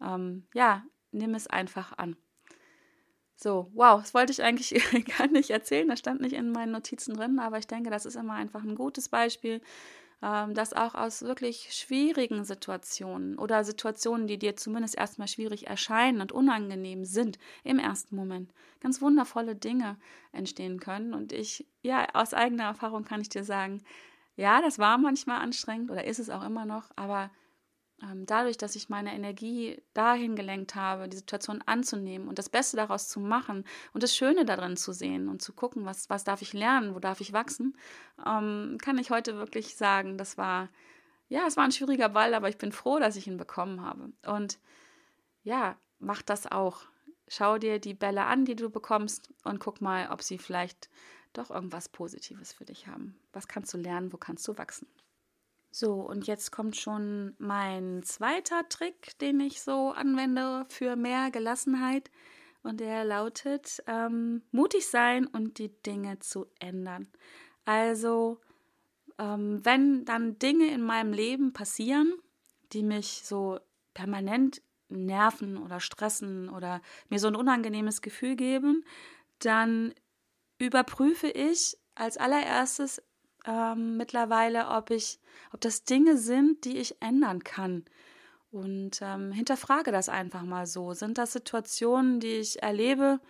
ähm, 0.00 0.46
ja, 0.54 0.84
nimm 1.10 1.34
es 1.34 1.46
einfach 1.46 1.98
an. 1.98 2.16
So, 3.40 3.70
wow, 3.72 4.00
das 4.00 4.14
wollte 4.14 4.32
ich 4.32 4.42
eigentlich 4.42 4.70
gar 5.16 5.28
nicht 5.28 5.50
erzählen, 5.50 5.86
das 5.86 6.00
stand 6.00 6.20
nicht 6.20 6.32
in 6.32 6.50
meinen 6.50 6.72
Notizen 6.72 7.14
drin, 7.14 7.38
aber 7.38 7.58
ich 7.58 7.68
denke, 7.68 7.88
das 7.88 8.04
ist 8.04 8.16
immer 8.16 8.32
einfach 8.32 8.64
ein 8.64 8.74
gutes 8.74 9.08
Beispiel, 9.08 9.60
ähm, 10.22 10.54
dass 10.54 10.72
auch 10.72 10.96
aus 10.96 11.22
wirklich 11.22 11.68
schwierigen 11.72 12.42
Situationen 12.42 13.38
oder 13.38 13.62
Situationen, 13.62 14.26
die 14.26 14.38
dir 14.40 14.56
zumindest 14.56 14.96
erstmal 14.98 15.28
schwierig 15.28 15.68
erscheinen 15.68 16.20
und 16.20 16.32
unangenehm 16.32 17.04
sind 17.04 17.38
im 17.62 17.78
ersten 17.78 18.16
Moment, 18.16 18.52
ganz 18.80 19.00
wundervolle 19.00 19.54
Dinge 19.54 19.98
entstehen 20.32 20.80
können. 20.80 21.14
Und 21.14 21.32
ich, 21.32 21.64
ja, 21.82 22.08
aus 22.14 22.34
eigener 22.34 22.64
Erfahrung 22.64 23.04
kann 23.04 23.20
ich 23.20 23.28
dir 23.28 23.44
sagen, 23.44 23.84
ja, 24.34 24.60
das 24.60 24.80
war 24.80 24.98
manchmal 24.98 25.40
anstrengend 25.40 25.92
oder 25.92 26.04
ist 26.04 26.18
es 26.18 26.28
auch 26.28 26.44
immer 26.44 26.64
noch, 26.64 26.90
aber 26.96 27.30
dadurch, 28.00 28.56
dass 28.56 28.76
ich 28.76 28.88
meine 28.88 29.12
Energie 29.12 29.82
dahin 29.92 30.36
gelenkt 30.36 30.74
habe, 30.74 31.08
die 31.08 31.16
Situation 31.16 31.62
anzunehmen 31.66 32.28
und 32.28 32.38
das 32.38 32.48
Beste 32.48 32.76
daraus 32.76 33.08
zu 33.08 33.18
machen 33.18 33.64
und 33.92 34.02
das 34.02 34.14
Schöne 34.14 34.44
darin 34.44 34.76
zu 34.76 34.92
sehen 34.92 35.28
und 35.28 35.42
zu 35.42 35.52
gucken, 35.52 35.84
was, 35.84 36.08
was 36.08 36.22
darf 36.22 36.40
ich 36.42 36.52
lernen, 36.52 36.94
wo 36.94 37.00
darf 37.00 37.20
ich 37.20 37.32
wachsen, 37.32 37.76
ähm, 38.24 38.78
kann 38.80 38.98
ich 38.98 39.10
heute 39.10 39.36
wirklich 39.36 39.74
sagen, 39.74 40.16
das 40.16 40.38
war, 40.38 40.68
ja, 41.28 41.46
es 41.46 41.56
war 41.56 41.64
ein 41.64 41.72
schwieriger 41.72 42.08
Ball, 42.08 42.34
aber 42.34 42.48
ich 42.48 42.58
bin 42.58 42.70
froh, 42.70 42.98
dass 43.00 43.16
ich 43.16 43.26
ihn 43.26 43.36
bekommen 43.36 43.82
habe. 43.82 44.12
Und 44.26 44.58
ja, 45.42 45.76
mach 45.98 46.22
das 46.22 46.46
auch. 46.46 46.82
Schau 47.26 47.58
dir 47.58 47.78
die 47.78 47.94
Bälle 47.94 48.24
an, 48.24 48.44
die 48.44 48.56
du 48.56 48.70
bekommst 48.70 49.34
und 49.44 49.58
guck 49.58 49.80
mal, 49.80 50.08
ob 50.10 50.22
sie 50.22 50.38
vielleicht 50.38 50.88
doch 51.32 51.50
irgendwas 51.50 51.88
Positives 51.88 52.52
für 52.52 52.64
dich 52.64 52.86
haben. 52.86 53.18
Was 53.32 53.48
kannst 53.48 53.74
du 53.74 53.78
lernen, 53.78 54.12
wo 54.12 54.16
kannst 54.16 54.46
du 54.48 54.56
wachsen? 54.56 54.86
So, 55.70 55.94
und 55.94 56.26
jetzt 56.26 56.50
kommt 56.50 56.76
schon 56.76 57.34
mein 57.38 58.02
zweiter 58.02 58.68
Trick, 58.68 59.18
den 59.18 59.40
ich 59.40 59.60
so 59.60 59.90
anwende 59.90 60.64
für 60.68 60.96
mehr 60.96 61.30
Gelassenheit. 61.30 62.10
Und 62.62 62.80
der 62.80 63.04
lautet, 63.04 63.82
ähm, 63.86 64.42
mutig 64.50 64.86
sein 64.88 65.26
und 65.26 65.58
die 65.58 65.70
Dinge 65.82 66.18
zu 66.18 66.46
ändern. 66.58 67.08
Also, 67.64 68.40
ähm, 69.18 69.64
wenn 69.64 70.04
dann 70.04 70.38
Dinge 70.38 70.72
in 70.72 70.82
meinem 70.82 71.12
Leben 71.12 71.52
passieren, 71.52 72.12
die 72.72 72.82
mich 72.82 73.22
so 73.24 73.60
permanent 73.94 74.62
nerven 74.88 75.56
oder 75.58 75.80
stressen 75.80 76.48
oder 76.48 76.80
mir 77.08 77.18
so 77.18 77.28
ein 77.28 77.36
unangenehmes 77.36 78.02
Gefühl 78.02 78.36
geben, 78.36 78.84
dann 79.38 79.94
überprüfe 80.58 81.28
ich 81.28 81.76
als 81.94 82.16
allererstes, 82.16 83.02
ähm, 83.48 83.96
mittlerweile, 83.96 84.68
ob 84.68 84.90
ich, 84.90 85.18
ob 85.52 85.60
das 85.62 85.84
Dinge 85.84 86.18
sind, 86.18 86.64
die 86.66 86.76
ich 86.76 87.00
ändern 87.00 87.42
kann. 87.42 87.84
Und 88.50 89.00
ähm, 89.02 89.32
hinterfrage 89.32 89.90
das 89.90 90.08
einfach 90.08 90.42
mal 90.42 90.66
so. 90.66 90.92
Sind 90.92 91.18
das 91.18 91.32
Situationen, 91.32 92.20
die 92.20 92.36
ich 92.36 92.62
erlebe, 92.62 93.20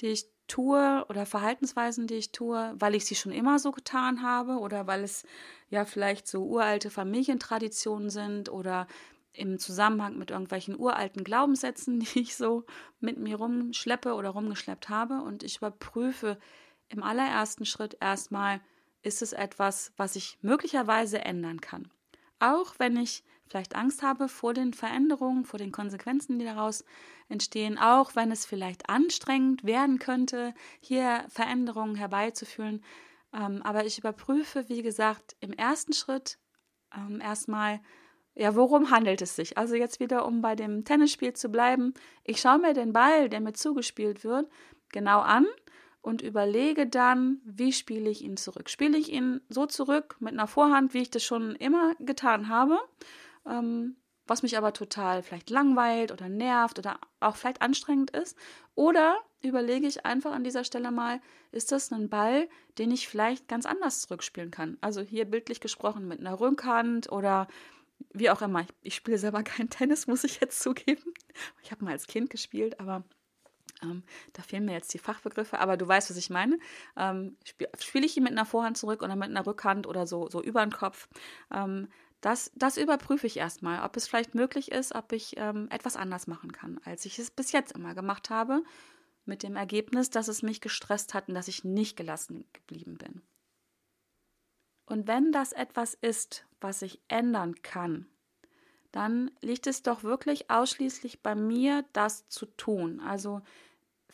die 0.00 0.08
ich 0.08 0.26
tue 0.46 1.04
oder 1.08 1.26
Verhaltensweisen, 1.26 2.06
die 2.06 2.14
ich 2.14 2.32
tue, 2.32 2.74
weil 2.78 2.94
ich 2.94 3.04
sie 3.04 3.14
schon 3.14 3.32
immer 3.32 3.58
so 3.58 3.72
getan 3.72 4.22
habe 4.22 4.58
oder 4.58 4.86
weil 4.86 5.02
es 5.02 5.24
ja 5.70 5.84
vielleicht 5.84 6.28
so 6.28 6.44
uralte 6.44 6.90
Familientraditionen 6.90 8.10
sind 8.10 8.48
oder 8.50 8.86
im 9.32 9.58
Zusammenhang 9.58 10.16
mit 10.16 10.30
irgendwelchen 10.30 10.78
uralten 10.78 11.24
Glaubenssätzen, 11.24 12.00
die 12.14 12.20
ich 12.20 12.36
so 12.36 12.64
mit 13.00 13.18
mir 13.18 13.36
rumschleppe 13.36 14.14
oder 14.14 14.30
rumgeschleppt 14.30 14.88
habe. 14.88 15.22
Und 15.22 15.42
ich 15.42 15.56
überprüfe 15.56 16.38
im 16.88 17.02
allerersten 17.02 17.64
Schritt 17.64 17.96
erstmal, 18.00 18.60
ist 19.04 19.22
es 19.22 19.32
etwas, 19.32 19.92
was 19.96 20.16
ich 20.16 20.38
möglicherweise 20.40 21.20
ändern 21.20 21.60
kann. 21.60 21.90
Auch 22.40 22.74
wenn 22.78 22.96
ich 22.96 23.22
vielleicht 23.46 23.76
Angst 23.76 24.02
habe 24.02 24.28
vor 24.28 24.54
den 24.54 24.72
Veränderungen, 24.72 25.44
vor 25.44 25.58
den 25.58 25.72
Konsequenzen, 25.72 26.38
die 26.38 26.44
daraus 26.44 26.84
entstehen, 27.28 27.78
auch 27.78 28.16
wenn 28.16 28.32
es 28.32 28.46
vielleicht 28.46 28.88
anstrengend 28.88 29.64
werden 29.64 29.98
könnte, 29.98 30.54
hier 30.80 31.24
Veränderungen 31.28 31.94
herbeizuführen. 31.94 32.82
Ähm, 33.32 33.62
aber 33.62 33.84
ich 33.84 33.98
überprüfe, 33.98 34.68
wie 34.68 34.82
gesagt, 34.82 35.36
im 35.40 35.52
ersten 35.52 35.92
Schritt 35.92 36.38
ähm, 36.96 37.20
erstmal, 37.20 37.80
ja, 38.34 38.56
worum 38.56 38.90
handelt 38.90 39.22
es 39.22 39.36
sich? 39.36 39.58
Also 39.58 39.74
jetzt 39.74 40.00
wieder, 40.00 40.26
um 40.26 40.40
bei 40.40 40.56
dem 40.56 40.84
Tennisspiel 40.84 41.34
zu 41.34 41.50
bleiben. 41.50 41.94
Ich 42.24 42.40
schaue 42.40 42.58
mir 42.58 42.72
den 42.72 42.92
Ball, 42.92 43.28
der 43.28 43.40
mir 43.40 43.52
zugespielt 43.52 44.24
wird, 44.24 44.48
genau 44.90 45.20
an 45.20 45.46
und 46.04 46.20
überlege 46.20 46.86
dann, 46.86 47.40
wie 47.44 47.72
spiele 47.72 48.10
ich 48.10 48.22
ihn 48.22 48.36
zurück. 48.36 48.68
Spiele 48.68 48.98
ich 48.98 49.10
ihn 49.10 49.40
so 49.48 49.64
zurück 49.64 50.16
mit 50.20 50.34
einer 50.34 50.46
Vorhand, 50.46 50.92
wie 50.92 51.00
ich 51.00 51.10
das 51.10 51.24
schon 51.24 51.56
immer 51.56 51.94
getan 51.98 52.50
habe, 52.50 52.78
ähm, 53.48 53.96
was 54.26 54.42
mich 54.42 54.58
aber 54.58 54.74
total 54.74 55.22
vielleicht 55.22 55.48
langweilt 55.48 56.12
oder 56.12 56.28
nervt 56.28 56.78
oder 56.78 56.98
auch 57.20 57.36
vielleicht 57.36 57.62
anstrengend 57.62 58.10
ist. 58.10 58.36
Oder 58.74 59.16
überlege 59.40 59.86
ich 59.86 60.04
einfach 60.04 60.32
an 60.32 60.44
dieser 60.44 60.64
Stelle 60.64 60.90
mal, 60.90 61.22
ist 61.52 61.72
das 61.72 61.90
ein 61.90 62.10
Ball, 62.10 62.50
den 62.76 62.90
ich 62.90 63.08
vielleicht 63.08 63.48
ganz 63.48 63.64
anders 63.64 64.02
zurückspielen 64.02 64.50
kann? 64.50 64.76
Also 64.82 65.00
hier 65.00 65.24
bildlich 65.24 65.60
gesprochen 65.60 66.06
mit 66.06 66.20
einer 66.20 66.38
Rückhand 66.38 67.10
oder 67.10 67.48
wie 68.12 68.28
auch 68.28 68.42
immer. 68.42 68.60
Ich, 68.60 68.68
ich 68.82 68.94
spiele 68.94 69.16
selber 69.16 69.42
kein 69.42 69.70
Tennis, 69.70 70.06
muss 70.06 70.24
ich 70.24 70.38
jetzt 70.40 70.60
zugeben. 70.60 71.14
Ich 71.62 71.70
habe 71.70 71.82
mal 71.82 71.92
als 71.92 72.06
Kind 72.06 72.28
gespielt, 72.28 72.78
aber 72.78 73.04
ähm, 73.84 74.02
da 74.32 74.42
fehlen 74.42 74.64
mir 74.64 74.72
jetzt 74.72 74.92
die 74.94 74.98
Fachbegriffe, 74.98 75.58
aber 75.58 75.76
du 75.76 75.86
weißt, 75.86 76.10
was 76.10 76.16
ich 76.16 76.30
meine. 76.30 76.58
Ähm, 76.96 77.36
Spiele 77.44 77.70
spiel 77.78 78.04
ich 78.04 78.16
ihn 78.16 78.24
mit 78.24 78.32
einer 78.32 78.46
Vorhand 78.46 78.76
zurück 78.76 79.02
oder 79.02 79.16
mit 79.16 79.28
einer 79.28 79.46
Rückhand 79.46 79.86
oder 79.86 80.06
so, 80.06 80.28
so 80.28 80.42
über 80.42 80.64
den 80.64 80.72
Kopf? 80.72 81.08
Ähm, 81.52 81.88
das, 82.20 82.50
das 82.54 82.78
überprüfe 82.78 83.26
ich 83.26 83.36
erstmal, 83.36 83.84
ob 83.84 83.96
es 83.96 84.08
vielleicht 84.08 84.34
möglich 84.34 84.72
ist, 84.72 84.94
ob 84.94 85.12
ich 85.12 85.36
ähm, 85.36 85.68
etwas 85.70 85.94
anders 85.94 86.26
machen 86.26 86.52
kann, 86.52 86.80
als 86.84 87.04
ich 87.04 87.18
es 87.18 87.30
bis 87.30 87.52
jetzt 87.52 87.72
immer 87.72 87.94
gemacht 87.94 88.30
habe, 88.30 88.62
mit 89.26 89.42
dem 89.42 89.56
Ergebnis, 89.56 90.10
dass 90.10 90.28
es 90.28 90.42
mich 90.42 90.60
gestresst 90.60 91.12
hat 91.12 91.28
und 91.28 91.34
dass 91.34 91.48
ich 91.48 91.64
nicht 91.64 91.96
gelassen 91.96 92.44
geblieben 92.52 92.96
bin. 92.96 93.22
Und 94.86 95.06
wenn 95.06 95.32
das 95.32 95.52
etwas 95.52 95.94
ist, 95.94 96.46
was 96.60 96.82
ich 96.82 97.00
ändern 97.08 97.60
kann, 97.62 98.06
dann 98.92 99.30
liegt 99.40 99.66
es 99.66 99.82
doch 99.82 100.02
wirklich 100.02 100.50
ausschließlich 100.50 101.22
bei 101.22 101.34
mir, 101.34 101.84
das 101.92 102.28
zu 102.28 102.46
tun. 102.46 103.00
Also 103.00 103.42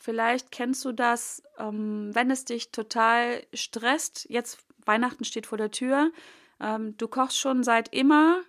vielleicht 0.00 0.50
kennst 0.50 0.84
du 0.84 0.92
das, 0.92 1.42
ähm, 1.58 2.10
wenn 2.12 2.30
es 2.30 2.44
dich 2.44 2.72
total 2.72 3.46
stresst. 3.52 4.26
Jetzt 4.28 4.64
Weihnachten 4.84 5.24
steht 5.24 5.46
vor 5.46 5.58
der 5.58 5.70
Tür. 5.70 6.10
Ähm, 6.58 6.96
du 6.96 7.06
kochst 7.06 7.38
schon 7.38 7.62
seit 7.62 7.94
immer 7.94 8.40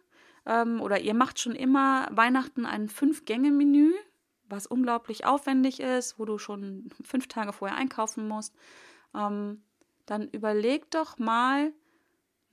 ähm, 0.46 0.81
oder 0.81 1.00
ihr 1.00 1.13
macht 1.13 1.39
schon 1.39 1.53
immer 1.53 2.08
Weihnachten 2.12 2.65
ein 2.65 2.88
Fünf-Gänge-Menü, 2.88 3.93
was 4.48 4.65
unglaublich 4.65 5.25
aufwendig 5.25 5.81
ist, 5.81 6.17
wo 6.17 6.25
du 6.25 6.38
schon 6.38 6.89
fünf 7.03 7.27
Tage 7.27 7.53
vorher 7.53 7.77
einkaufen 7.77 8.27
musst. 8.27 8.55
Ähm, 9.13 9.63
dann 10.05 10.29
überleg 10.29 10.89
doch 10.89 11.20
mal, 11.20 11.74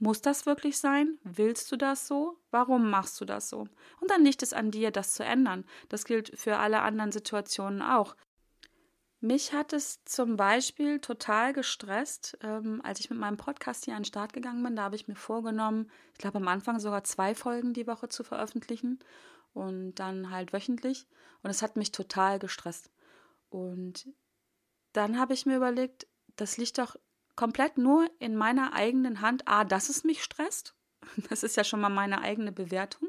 muss 0.00 0.22
das 0.22 0.46
wirklich 0.46 0.78
sein? 0.78 1.18
Willst 1.24 1.70
du 1.72 1.76
das 1.76 2.06
so? 2.06 2.36
Warum 2.50 2.90
machst 2.90 3.20
du 3.20 3.24
das 3.24 3.48
so? 3.48 3.60
Und 4.00 4.10
dann 4.10 4.24
liegt 4.24 4.42
es 4.42 4.52
an 4.52 4.70
dir, 4.70 4.90
das 4.90 5.14
zu 5.14 5.24
ändern. 5.24 5.64
Das 5.88 6.04
gilt 6.04 6.38
für 6.38 6.58
alle 6.58 6.82
anderen 6.82 7.10
Situationen 7.10 7.82
auch. 7.82 8.14
Mich 9.20 9.52
hat 9.52 9.72
es 9.72 10.04
zum 10.04 10.36
Beispiel 10.36 11.00
total 11.00 11.52
gestresst, 11.52 12.38
ähm, 12.40 12.80
als 12.84 13.00
ich 13.00 13.10
mit 13.10 13.18
meinem 13.18 13.36
Podcast 13.36 13.84
hier 13.84 13.94
an 13.94 14.02
den 14.02 14.06
Start 14.06 14.32
gegangen 14.32 14.62
bin. 14.62 14.76
Da 14.76 14.82
habe 14.84 14.94
ich 14.94 15.08
mir 15.08 15.16
vorgenommen, 15.16 15.90
ich 16.12 16.18
glaube 16.18 16.38
am 16.38 16.46
Anfang 16.46 16.78
sogar 16.78 17.02
zwei 17.02 17.34
Folgen 17.34 17.72
die 17.72 17.88
Woche 17.88 18.08
zu 18.08 18.22
veröffentlichen 18.22 19.00
und 19.54 19.96
dann 19.96 20.30
halt 20.30 20.52
wöchentlich. 20.52 21.08
Und 21.42 21.50
es 21.50 21.62
hat 21.62 21.76
mich 21.76 21.90
total 21.90 22.38
gestresst. 22.38 22.92
Und 23.50 24.08
dann 24.92 25.18
habe 25.18 25.34
ich 25.34 25.46
mir 25.46 25.56
überlegt, 25.56 26.06
das 26.36 26.56
liegt 26.56 26.78
doch 26.78 26.96
komplett 27.34 27.76
nur 27.76 28.08
in 28.20 28.36
meiner 28.36 28.72
eigenen 28.72 29.20
Hand, 29.20 29.48
a, 29.48 29.64
dass 29.64 29.88
es 29.88 30.04
mich 30.04 30.22
stresst. 30.22 30.74
Das 31.28 31.42
ist 31.42 31.56
ja 31.56 31.64
schon 31.64 31.80
mal 31.80 31.88
meine 31.88 32.20
eigene 32.20 32.52
Bewertung. 32.52 33.07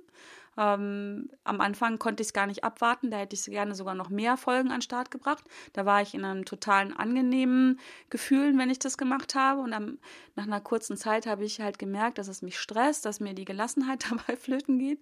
Ähm, 0.58 1.30
am 1.44 1.62
Anfang 1.62 2.00
konnte 2.00 2.22
ich 2.22 2.28
es 2.28 2.34
gar 2.34 2.48
nicht 2.48 2.64
abwarten, 2.64 3.12
da 3.12 3.18
hätte 3.18 3.36
ich 3.36 3.46
gerne 3.46 3.76
sogar 3.76 3.96
noch 3.96 4.10
mehr 4.10 4.38
Folgen 4.38 4.70
an 4.70 4.78
den 4.78 4.82
Start 4.82 5.12
gebracht. 5.12 5.44
Da 5.74 5.86
war 5.86 6.02
ich 6.02 6.14
in 6.14 6.26
einem 6.26 6.46
totalen 6.46 6.96
angenehmen 6.96 7.80
Gefühl, 8.10 8.58
wenn 8.58 8.70
ich 8.70 8.80
das 8.80 8.98
gemacht 8.98 9.36
habe. 9.36 9.62
Und 9.62 9.74
am, 9.74 10.00
nach 10.36 10.46
einer 10.46 10.62
kurzen 10.62 10.98
Zeit 10.98 11.26
habe 11.26 11.46
ich 11.46 11.62
halt 11.62 11.80
gemerkt, 11.80 12.18
dass 12.18 12.28
es 12.28 12.42
mich 12.42 12.60
stresst, 12.60 13.06
dass 13.06 13.20
mir 13.20 13.34
die 13.34 13.46
Gelassenheit 13.46 14.06
dabei 14.10 14.36
flöten 14.36 14.80
geht. 14.80 15.00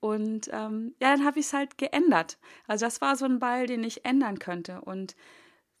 Und 0.00 0.48
ähm, 0.52 0.94
ja, 1.00 1.14
dann 1.16 1.24
habe 1.24 1.40
ich 1.40 1.46
es 1.46 1.52
halt 1.52 1.78
geändert. 1.78 2.38
Also 2.66 2.86
das 2.86 3.00
war 3.00 3.16
so 3.16 3.24
ein 3.24 3.38
Ball, 3.38 3.66
den 3.66 3.82
ich 3.84 4.04
ändern 4.04 4.38
könnte. 4.38 4.80
Und 4.82 5.16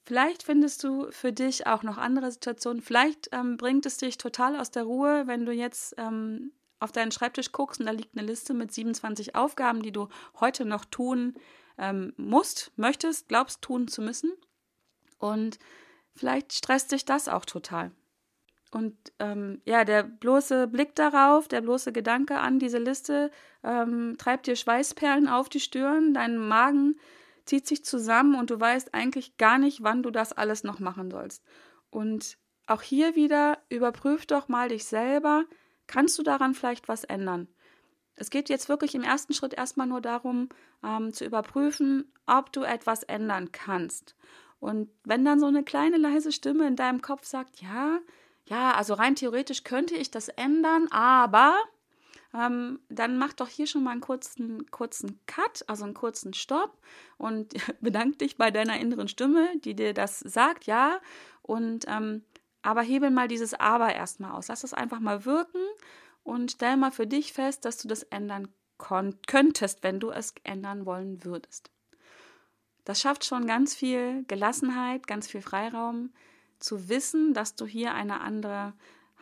Vielleicht 0.08 0.42
findest 0.42 0.82
du 0.84 1.10
für 1.10 1.34
dich 1.34 1.66
auch 1.66 1.82
noch 1.82 1.98
andere 1.98 2.32
Situationen. 2.32 2.80
Vielleicht 2.80 3.28
ähm, 3.32 3.58
bringt 3.58 3.84
es 3.84 3.98
dich 3.98 4.16
total 4.16 4.56
aus 4.56 4.70
der 4.70 4.84
Ruhe, 4.84 5.26
wenn 5.26 5.44
du 5.44 5.52
jetzt 5.52 5.94
ähm, 5.98 6.52
auf 6.80 6.92
deinen 6.92 7.12
Schreibtisch 7.12 7.52
guckst 7.52 7.80
und 7.80 7.86
da 7.86 7.92
liegt 7.92 8.16
eine 8.16 8.26
Liste 8.26 8.54
mit 8.54 8.72
27 8.72 9.34
Aufgaben, 9.34 9.82
die 9.82 9.92
du 9.92 10.08
heute 10.40 10.64
noch 10.64 10.84
tun 10.84 11.34
ähm, 11.76 12.12
musst, 12.16 12.72
möchtest, 12.76 13.28
glaubst 13.28 13.62
tun 13.62 13.88
zu 13.88 14.02
müssen. 14.02 14.32
Und 15.18 15.58
vielleicht 16.14 16.52
stresst 16.52 16.92
dich 16.92 17.04
das 17.04 17.28
auch 17.28 17.44
total. 17.44 17.90
Und 18.70 18.96
ähm, 19.18 19.62
ja, 19.64 19.84
der 19.84 20.02
bloße 20.02 20.68
Blick 20.68 20.94
darauf, 20.94 21.48
der 21.48 21.62
bloße 21.62 21.92
Gedanke 21.92 22.38
an 22.38 22.58
diese 22.58 22.78
Liste 22.78 23.30
ähm, 23.64 24.16
treibt 24.18 24.46
dir 24.46 24.56
Schweißperlen 24.56 25.26
auf 25.26 25.48
die 25.48 25.60
Stirn, 25.60 26.12
dein 26.12 26.36
Magen 26.36 26.98
zieht 27.46 27.66
sich 27.66 27.82
zusammen 27.82 28.34
und 28.34 28.50
du 28.50 28.60
weißt 28.60 28.92
eigentlich 28.92 29.38
gar 29.38 29.58
nicht, 29.58 29.82
wann 29.82 30.02
du 30.02 30.10
das 30.10 30.34
alles 30.34 30.64
noch 30.64 30.80
machen 30.80 31.10
sollst. 31.10 31.42
Und 31.88 32.36
auch 32.66 32.82
hier 32.82 33.16
wieder 33.16 33.58
überprüf 33.70 34.26
doch 34.26 34.48
mal 34.48 34.68
dich 34.68 34.84
selber, 34.84 35.46
kannst 35.88 36.16
du 36.18 36.22
daran 36.22 36.54
vielleicht 36.54 36.86
was 36.86 37.02
ändern? 37.02 37.48
Es 38.14 38.30
geht 38.30 38.48
jetzt 38.48 38.68
wirklich 38.68 38.94
im 38.94 39.02
ersten 39.02 39.32
Schritt 39.32 39.54
erstmal 39.54 39.86
nur 39.86 40.00
darum, 40.00 40.48
ähm, 40.84 41.12
zu 41.12 41.24
überprüfen, 41.24 42.12
ob 42.26 42.52
du 42.52 42.62
etwas 42.62 43.02
ändern 43.02 43.50
kannst. 43.52 44.14
Und 44.60 44.90
wenn 45.04 45.24
dann 45.24 45.40
so 45.40 45.46
eine 45.46 45.64
kleine 45.64 45.96
leise 45.98 46.32
Stimme 46.32 46.66
in 46.66 46.76
deinem 46.76 47.00
Kopf 47.00 47.24
sagt, 47.24 47.60
ja, 47.60 47.98
ja, 48.46 48.72
also 48.72 48.94
rein 48.94 49.14
theoretisch 49.14 49.62
könnte 49.62 49.94
ich 49.94 50.10
das 50.10 50.28
ändern, 50.28 50.88
aber 50.90 51.54
ähm, 52.34 52.80
dann 52.88 53.18
mach 53.18 53.32
doch 53.32 53.48
hier 53.48 53.66
schon 53.66 53.84
mal 53.84 53.92
einen 53.92 54.00
kurzen, 54.00 54.70
kurzen 54.70 55.20
Cut, 55.26 55.64
also 55.66 55.84
einen 55.84 55.94
kurzen 55.94 56.34
Stopp 56.34 56.76
und 57.16 57.54
bedank 57.80 58.18
dich 58.18 58.36
bei 58.36 58.50
deiner 58.50 58.78
inneren 58.80 59.08
Stimme, 59.08 59.48
die 59.64 59.74
dir 59.74 59.94
das 59.94 60.20
sagt, 60.20 60.64
ja. 60.64 61.00
Und 61.42 61.86
ähm, 61.88 62.24
aber 62.62 62.82
hebel 62.82 63.10
mal 63.10 63.28
dieses 63.28 63.54
Aber 63.54 63.94
erstmal 63.94 64.32
aus. 64.32 64.48
Lass 64.48 64.64
es 64.64 64.74
einfach 64.74 65.00
mal 65.00 65.24
wirken 65.24 65.62
und 66.22 66.52
stell 66.52 66.76
mal 66.76 66.90
für 66.90 67.06
dich 67.06 67.32
fest, 67.32 67.64
dass 67.64 67.78
du 67.78 67.88
das 67.88 68.02
ändern 68.04 68.48
könntest, 69.26 69.82
wenn 69.82 70.00
du 70.00 70.10
es 70.10 70.34
ändern 70.44 70.86
wollen 70.86 71.24
würdest. 71.24 71.70
Das 72.84 73.00
schafft 73.00 73.24
schon 73.24 73.46
ganz 73.46 73.74
viel 73.74 74.24
Gelassenheit, 74.28 75.06
ganz 75.06 75.28
viel 75.28 75.42
Freiraum, 75.42 76.12
zu 76.58 76.88
wissen, 76.88 77.34
dass 77.34 77.54
du 77.54 77.66
hier 77.66 77.94
eine 77.94 78.20
andere 78.20 78.72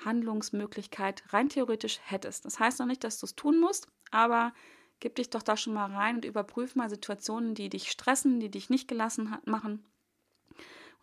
Handlungsmöglichkeit 0.04 1.24
rein 1.32 1.48
theoretisch 1.48 2.00
hättest. 2.04 2.44
Das 2.44 2.60
heißt 2.60 2.78
noch 2.78 2.86
nicht, 2.86 3.02
dass 3.02 3.18
du 3.18 3.26
es 3.26 3.34
tun 3.34 3.58
musst, 3.60 3.88
aber 4.10 4.52
gib 5.00 5.16
dich 5.16 5.30
doch 5.30 5.42
da 5.42 5.56
schon 5.56 5.74
mal 5.74 5.90
rein 5.90 6.16
und 6.16 6.24
überprüf 6.24 6.76
mal 6.76 6.90
Situationen, 6.90 7.54
die 7.54 7.68
dich 7.68 7.90
stressen, 7.90 8.40
die 8.40 8.50
dich 8.50 8.70
nicht 8.70 8.88
gelassen 8.88 9.36
machen. 9.44 9.84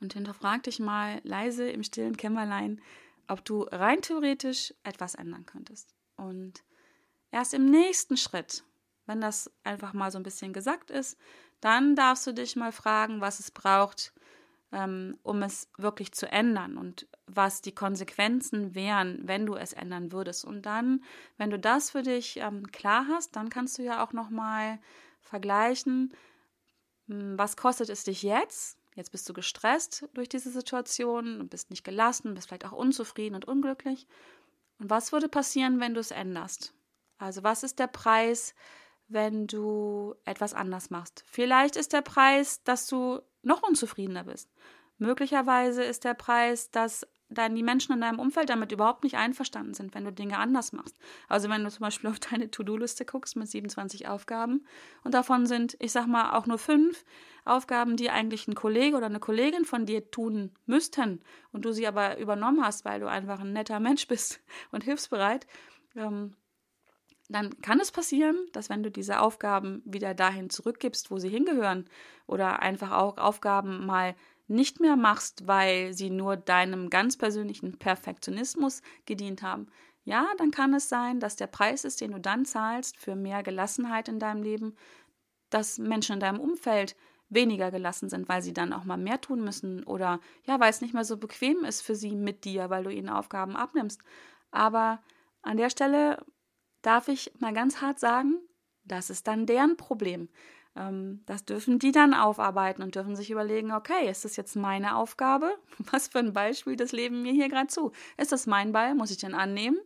Und 0.03 0.13
hinterfrag 0.13 0.63
dich 0.63 0.79
mal 0.79 1.21
leise 1.23 1.69
im 1.69 1.81
stillen 1.81 2.17
Kämmerlein, 2.17 2.81
ob 3.29 3.45
du 3.45 3.63
rein 3.63 4.01
theoretisch 4.01 4.73
etwas 4.83 5.15
ändern 5.15 5.45
könntest. 5.45 5.95
Und 6.17 6.61
erst 7.31 7.53
im 7.53 7.71
nächsten 7.71 8.17
Schritt, 8.17 8.65
wenn 9.05 9.21
das 9.21 9.49
einfach 9.63 9.93
mal 9.93 10.11
so 10.11 10.19
ein 10.19 10.23
bisschen 10.23 10.51
gesagt 10.51 10.91
ist, 10.91 11.17
dann 11.61 11.95
darfst 11.95 12.27
du 12.27 12.33
dich 12.33 12.57
mal 12.57 12.73
fragen, 12.73 13.21
was 13.21 13.39
es 13.39 13.49
braucht, 13.49 14.11
ähm, 14.73 15.17
um 15.23 15.41
es 15.41 15.69
wirklich 15.77 16.11
zu 16.11 16.29
ändern 16.29 16.77
und 16.77 17.07
was 17.25 17.61
die 17.61 17.73
Konsequenzen 17.73 18.75
wären, 18.75 19.25
wenn 19.25 19.45
du 19.45 19.55
es 19.55 19.71
ändern 19.71 20.11
würdest. 20.11 20.43
Und 20.43 20.65
dann, 20.65 21.01
wenn 21.37 21.49
du 21.49 21.57
das 21.57 21.91
für 21.91 22.03
dich 22.03 22.35
ähm, 22.41 22.73
klar 22.73 23.05
hast, 23.07 23.37
dann 23.37 23.49
kannst 23.49 23.77
du 23.77 23.83
ja 23.83 24.03
auch 24.03 24.11
noch 24.11 24.29
mal 24.29 24.79
vergleichen, 25.21 26.13
hm, 27.07 27.37
was 27.37 27.55
kostet 27.55 27.87
es 27.87 28.03
dich 28.03 28.21
jetzt? 28.21 28.82
Jetzt 28.95 29.11
bist 29.11 29.27
du 29.27 29.33
gestresst 29.33 30.07
durch 30.13 30.29
diese 30.29 30.51
Situation 30.51 31.39
und 31.39 31.49
bist 31.49 31.69
nicht 31.69 31.83
gelassen, 31.83 32.33
bist 32.33 32.47
vielleicht 32.47 32.65
auch 32.65 32.71
unzufrieden 32.73 33.35
und 33.35 33.45
unglücklich. 33.45 34.07
Und 34.79 34.89
was 34.89 35.11
würde 35.11 35.29
passieren, 35.29 35.79
wenn 35.79 35.93
du 35.93 35.99
es 35.99 36.11
änderst? 36.11 36.73
Also 37.17 37.43
was 37.43 37.63
ist 37.63 37.79
der 37.79 37.87
Preis, 37.87 38.53
wenn 39.07 39.47
du 39.47 40.15
etwas 40.25 40.53
anders 40.53 40.89
machst? 40.89 41.23
Vielleicht 41.25 41.75
ist 41.75 41.93
der 41.93 42.01
Preis, 42.01 42.63
dass 42.63 42.87
du 42.87 43.21
noch 43.41 43.63
unzufriedener 43.63 44.25
bist. 44.25 44.49
Möglicherweise 44.97 45.83
ist 45.83 46.03
der 46.03 46.13
Preis, 46.13 46.69
dass 46.71 47.07
dann 47.29 47.55
die 47.55 47.63
Menschen 47.63 47.93
in 47.93 48.01
deinem 48.01 48.19
Umfeld 48.19 48.49
damit 48.49 48.71
überhaupt 48.71 49.03
nicht 49.03 49.15
einverstanden 49.15 49.73
sind, 49.73 49.95
wenn 49.95 50.05
du 50.05 50.11
Dinge 50.11 50.37
anders 50.37 50.71
machst. 50.71 50.97
Also 51.27 51.49
wenn 51.49 51.63
du 51.63 51.69
zum 51.69 51.81
Beispiel 51.81 52.09
auf 52.09 52.19
deine 52.19 52.51
To-Do-Liste 52.51 53.05
guckst 53.05 53.35
mit 53.35 53.49
27 53.49 54.07
Aufgaben 54.07 54.65
und 55.03 55.13
davon 55.13 55.45
sind, 55.45 55.75
ich 55.79 55.91
sag 55.91 56.07
mal, 56.07 56.37
auch 56.37 56.45
nur 56.45 56.57
fünf 56.57 57.05
Aufgaben, 57.45 57.97
die 57.97 58.09
eigentlich 58.09 58.47
ein 58.47 58.55
Kollege 58.55 58.95
oder 58.95 59.07
eine 59.07 59.19
Kollegin 59.19 59.65
von 59.65 59.85
dir 59.85 60.09
tun 60.11 60.51
müssten 60.65 61.21
und 61.51 61.65
du 61.65 61.71
sie 61.71 61.87
aber 61.87 62.17
übernommen 62.17 62.63
hast, 62.63 62.85
weil 62.85 62.99
du 62.99 63.07
einfach 63.07 63.39
ein 63.39 63.53
netter 63.53 63.79
Mensch 63.79 64.07
bist 64.07 64.41
und 64.71 64.83
hilfsbereit, 64.83 65.47
ähm, 65.95 66.35
dann 67.29 67.61
kann 67.61 67.79
es 67.79 67.91
passieren, 67.91 68.37
dass 68.51 68.69
wenn 68.69 68.83
du 68.83 68.91
diese 68.91 69.19
Aufgaben 69.19 69.81
wieder 69.85 70.13
dahin 70.13 70.49
zurückgibst, 70.49 71.09
wo 71.09 71.17
sie 71.17 71.29
hingehören, 71.29 71.89
oder 72.27 72.61
einfach 72.61 72.91
auch 72.91 73.17
Aufgaben 73.17 73.85
mal 73.85 74.15
nicht 74.53 74.79
mehr 74.79 74.95
machst, 74.95 75.47
weil 75.47 75.93
sie 75.93 76.09
nur 76.09 76.37
deinem 76.37 76.89
ganz 76.89 77.17
persönlichen 77.17 77.77
Perfektionismus 77.77 78.81
gedient 79.05 79.41
haben, 79.41 79.67
ja, 80.05 80.27
dann 80.37 80.51
kann 80.51 80.73
es 80.73 80.89
sein, 80.89 81.19
dass 81.19 81.35
der 81.35 81.47
Preis 81.47 81.85
ist, 81.85 82.01
den 82.01 82.11
du 82.11 82.19
dann 82.19 82.45
zahlst 82.45 82.97
für 82.97 83.15
mehr 83.15 83.41
Gelassenheit 83.41 84.09
in 84.09 84.19
deinem 84.19 84.43
Leben, 84.43 84.75
dass 85.49 85.77
Menschen 85.77 86.15
in 86.15 86.19
deinem 86.19 86.39
Umfeld 86.39 86.95
weniger 87.29 87.71
gelassen 87.71 88.09
sind, 88.09 88.27
weil 88.29 88.41
sie 88.41 88.53
dann 88.53 88.73
auch 88.73 88.83
mal 88.83 88.97
mehr 88.97 89.21
tun 89.21 89.43
müssen 89.43 89.83
oder 89.83 90.19
ja, 90.45 90.59
weil 90.59 90.69
es 90.69 90.81
nicht 90.81 90.93
mehr 90.93 91.05
so 91.05 91.17
bequem 91.17 91.63
ist 91.63 91.81
für 91.81 91.95
sie 91.95 92.15
mit 92.15 92.43
dir, 92.43 92.69
weil 92.69 92.83
du 92.83 92.91
ihnen 92.91 93.09
Aufgaben 93.09 93.55
abnimmst. 93.55 94.01
Aber 94.51 95.01
an 95.41 95.57
der 95.57 95.69
Stelle 95.69 96.23
darf 96.81 97.07
ich 97.07 97.31
mal 97.39 97.53
ganz 97.53 97.81
hart 97.81 97.99
sagen, 97.99 98.39
das 98.83 99.09
ist 99.09 99.27
dann 99.27 99.45
deren 99.45 99.77
Problem. 99.77 100.29
Ähm, 100.75 101.21
das 101.25 101.45
dürfen 101.45 101.79
die 101.79 101.91
dann 101.91 102.13
aufarbeiten 102.13 102.81
und 102.81 102.95
dürfen 102.95 103.15
sich 103.15 103.29
überlegen, 103.29 103.71
okay, 103.71 104.09
ist 104.09 104.25
das 104.25 104.35
jetzt 104.35 104.55
meine 104.55 104.95
Aufgabe? 104.95 105.55
Was 105.91 106.07
für 106.07 106.19
ein 106.19 106.33
Beispiel 106.33 106.75
das 106.75 106.91
Leben 106.91 107.21
mir 107.21 107.33
hier 107.33 107.49
gerade 107.49 107.67
zu? 107.67 107.91
Ist 108.17 108.31
das 108.31 108.47
mein 108.47 108.71
Ball? 108.71 108.95
Muss 108.95 109.11
ich 109.11 109.17
den 109.17 109.35
annehmen, 109.35 109.77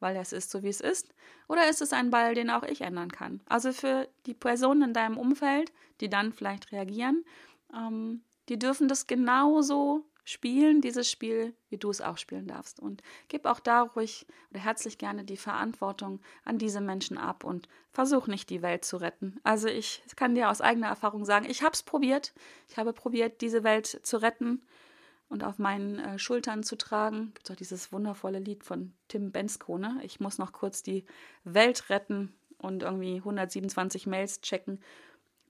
weil 0.00 0.16
es 0.16 0.32
ist 0.32 0.50
so, 0.50 0.62
wie 0.62 0.68
es 0.68 0.80
ist? 0.80 1.14
Oder 1.48 1.68
ist 1.68 1.82
es 1.82 1.92
ein 1.92 2.10
Ball, 2.10 2.34
den 2.34 2.50
auch 2.50 2.64
ich 2.64 2.80
ändern 2.80 3.10
kann? 3.10 3.40
Also 3.48 3.72
für 3.72 4.08
die 4.26 4.34
Personen 4.34 4.82
in 4.82 4.94
deinem 4.94 5.18
Umfeld, 5.18 5.72
die 6.00 6.08
dann 6.08 6.32
vielleicht 6.32 6.72
reagieren, 6.72 7.24
ähm, 7.74 8.22
die 8.48 8.58
dürfen 8.58 8.88
das 8.88 9.06
genauso 9.06 10.04
spielen, 10.24 10.80
dieses 10.80 11.10
Spiel, 11.10 11.54
wie 11.68 11.78
du 11.78 11.90
es 11.90 12.00
auch 12.00 12.16
spielen 12.16 12.46
darfst. 12.46 12.78
Und 12.80 13.02
gib 13.28 13.46
auch 13.46 13.60
da 13.60 13.82
ruhig 13.82 14.26
oder 14.50 14.60
herzlich 14.60 14.98
gerne 14.98 15.24
die 15.24 15.36
Verantwortung 15.36 16.20
an 16.44 16.58
diese 16.58 16.80
Menschen 16.80 17.18
ab 17.18 17.44
und 17.44 17.68
versuch 17.90 18.26
nicht 18.28 18.50
die 18.50 18.62
Welt 18.62 18.84
zu 18.84 18.98
retten. 18.98 19.40
Also 19.42 19.68
ich 19.68 20.02
kann 20.16 20.34
dir 20.34 20.50
aus 20.50 20.60
eigener 20.60 20.88
Erfahrung 20.88 21.24
sagen, 21.24 21.46
ich 21.48 21.62
habe 21.62 21.72
es 21.72 21.82
probiert. 21.82 22.32
Ich 22.68 22.76
habe 22.76 22.92
probiert, 22.92 23.40
diese 23.40 23.64
Welt 23.64 23.86
zu 23.86 24.18
retten 24.18 24.62
und 25.28 25.44
auf 25.44 25.58
meinen 25.58 25.98
äh, 25.98 26.18
Schultern 26.18 26.62
zu 26.62 26.76
tragen. 26.76 27.32
Gibt 27.34 27.50
auch 27.50 27.56
dieses 27.56 27.90
wundervolle 27.90 28.38
Lied 28.38 28.64
von 28.64 28.92
Tim 29.08 29.32
Bensko, 29.32 29.78
ne? 29.78 29.98
Ich 30.02 30.20
muss 30.20 30.38
noch 30.38 30.52
kurz 30.52 30.82
die 30.82 31.04
Welt 31.44 31.88
retten 31.90 32.34
und 32.58 32.82
irgendwie 32.82 33.16
127 33.16 34.06
Mails 34.06 34.40
checken. 34.42 34.80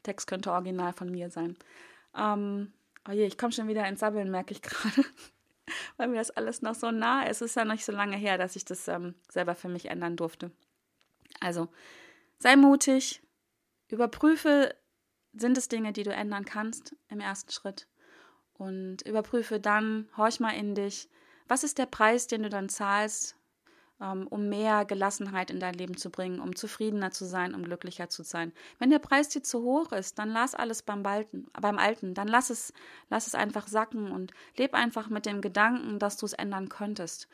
Text 0.02 0.26
könnte 0.26 0.52
original 0.52 0.92
von 0.92 1.10
mir 1.10 1.30
sein. 1.30 1.56
Ähm, 2.16 2.72
Oh 3.08 3.12
je, 3.12 3.26
ich 3.26 3.38
komme 3.38 3.52
schon 3.52 3.68
wieder 3.68 3.86
ins 3.88 4.00
Sabbeln, 4.00 4.30
merke 4.30 4.52
ich 4.52 4.62
gerade. 4.62 5.04
Weil 5.96 6.08
mir 6.08 6.16
das 6.16 6.30
alles 6.30 6.62
noch 6.62 6.74
so 6.74 6.90
nah 6.90 7.22
ist. 7.24 7.42
Es 7.42 7.50
ist 7.50 7.56
ja 7.56 7.64
noch 7.64 7.72
nicht 7.72 7.84
so 7.84 7.92
lange 7.92 8.16
her, 8.16 8.38
dass 8.38 8.56
ich 8.56 8.64
das 8.64 8.88
ähm, 8.88 9.14
selber 9.28 9.54
für 9.54 9.68
mich 9.68 9.86
ändern 9.86 10.16
durfte. 10.16 10.50
Also, 11.40 11.68
sei 12.38 12.56
mutig, 12.56 13.22
überprüfe, 13.88 14.74
sind 15.32 15.56
es 15.56 15.68
Dinge, 15.68 15.92
die 15.92 16.02
du 16.02 16.12
ändern 16.12 16.44
kannst 16.44 16.94
im 17.08 17.20
ersten 17.20 17.50
Schritt. 17.50 17.88
Und 18.54 19.02
überprüfe 19.02 19.58
dann, 19.58 20.08
horch 20.16 20.40
mal 20.40 20.54
in 20.54 20.74
dich, 20.74 21.08
was 21.48 21.64
ist 21.64 21.78
der 21.78 21.86
Preis, 21.86 22.26
den 22.26 22.42
du 22.42 22.48
dann 22.48 22.68
zahlst, 22.68 23.36
um 24.02 24.48
mehr 24.48 24.84
Gelassenheit 24.84 25.50
in 25.50 25.60
dein 25.60 25.74
Leben 25.74 25.96
zu 25.96 26.10
bringen, 26.10 26.40
um 26.40 26.56
zufriedener 26.56 27.12
zu 27.12 27.24
sein, 27.24 27.54
um 27.54 27.62
glücklicher 27.62 28.08
zu 28.08 28.24
sein. 28.24 28.52
Wenn 28.78 28.90
der 28.90 28.98
Preis 28.98 29.28
dir 29.28 29.42
zu 29.42 29.62
hoch 29.62 29.92
ist, 29.92 30.18
dann 30.18 30.30
lass 30.30 30.54
alles 30.54 30.82
beim, 30.82 31.02
Balten, 31.02 31.46
beim 31.60 31.78
Alten, 31.78 32.14
dann 32.14 32.26
lass 32.26 32.50
es, 32.50 32.72
lass 33.10 33.28
es 33.28 33.34
einfach 33.34 33.68
sacken 33.68 34.10
und 34.10 34.32
leb 34.56 34.74
einfach 34.74 35.08
mit 35.08 35.24
dem 35.24 35.40
Gedanken, 35.40 35.98
dass 35.98 36.16
du 36.16 36.26
es 36.26 36.32
ändern 36.32 36.68
könntest. 36.68 37.28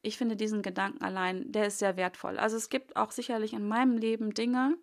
Ich 0.00 0.16
finde 0.16 0.36
diesen 0.36 0.62
Gedanken 0.62 1.02
allein, 1.02 1.52
der 1.52 1.66
ist 1.66 1.78
sehr 1.78 1.96
wertvoll. 1.96 2.38
Also 2.38 2.56
es 2.56 2.70
gibt 2.70 2.96
auch 2.96 3.10
sicherlich 3.10 3.52
in 3.52 3.68
meinem 3.68 3.98
Leben 3.98 4.32
Dinge, 4.32 4.76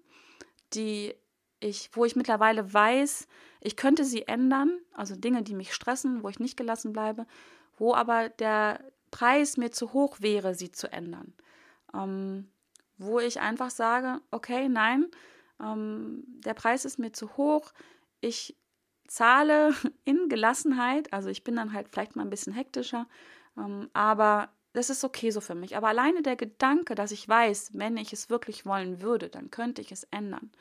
die 0.73 1.15
ich, 1.59 1.89
wo 1.93 2.05
ich 2.05 2.15
mittlerweile 2.15 2.71
weiß, 2.71 3.27
ich 3.61 3.75
könnte 3.75 4.03
sie 4.03 4.27
ändern, 4.27 4.79
also 4.93 5.15
Dinge, 5.15 5.43
die 5.43 5.55
mich 5.55 5.73
stressen, 5.73 6.23
wo 6.23 6.29
ich 6.29 6.39
nicht 6.39 6.57
gelassen 6.57 6.91
bleibe, 6.93 7.25
wo 7.77 7.93
aber 7.93 8.29
der 8.29 8.79
Preis 9.11 9.57
mir 9.57 9.71
zu 9.71 9.93
hoch 9.93 10.17
wäre, 10.19 10.55
sie 10.55 10.71
zu 10.71 10.91
ändern. 10.91 11.33
Ähm, 11.93 12.49
wo 12.97 13.19
ich 13.19 13.39
einfach 13.39 13.69
sage, 13.69 14.21
okay, 14.31 14.69
nein, 14.69 15.07
ähm, 15.61 16.23
der 16.45 16.53
Preis 16.53 16.85
ist 16.85 16.99
mir 16.99 17.11
zu 17.11 17.35
hoch, 17.37 17.73
ich 18.21 18.57
zahle 19.07 19.73
in 20.05 20.29
Gelassenheit, 20.29 21.11
also 21.13 21.29
ich 21.29 21.43
bin 21.43 21.55
dann 21.55 21.73
halt 21.73 21.89
vielleicht 21.89 22.15
mal 22.15 22.23
ein 22.23 22.29
bisschen 22.29 22.53
hektischer, 22.53 23.07
ähm, 23.57 23.89
aber 23.93 24.49
das 24.73 24.89
ist 24.89 25.03
okay 25.03 25.31
so 25.31 25.41
für 25.41 25.55
mich. 25.55 25.75
Aber 25.75 25.89
alleine 25.89 26.21
der 26.21 26.37
Gedanke, 26.37 26.95
dass 26.95 27.11
ich 27.11 27.27
weiß, 27.27 27.71
wenn 27.73 27.97
ich 27.97 28.13
es 28.13 28.29
wirklich 28.29 28.65
wollen 28.65 29.01
würde, 29.01 29.29
dann 29.29 29.51
könnte 29.51 29.81
ich 29.81 29.91
es 29.91 30.03
ändern, 30.05 30.51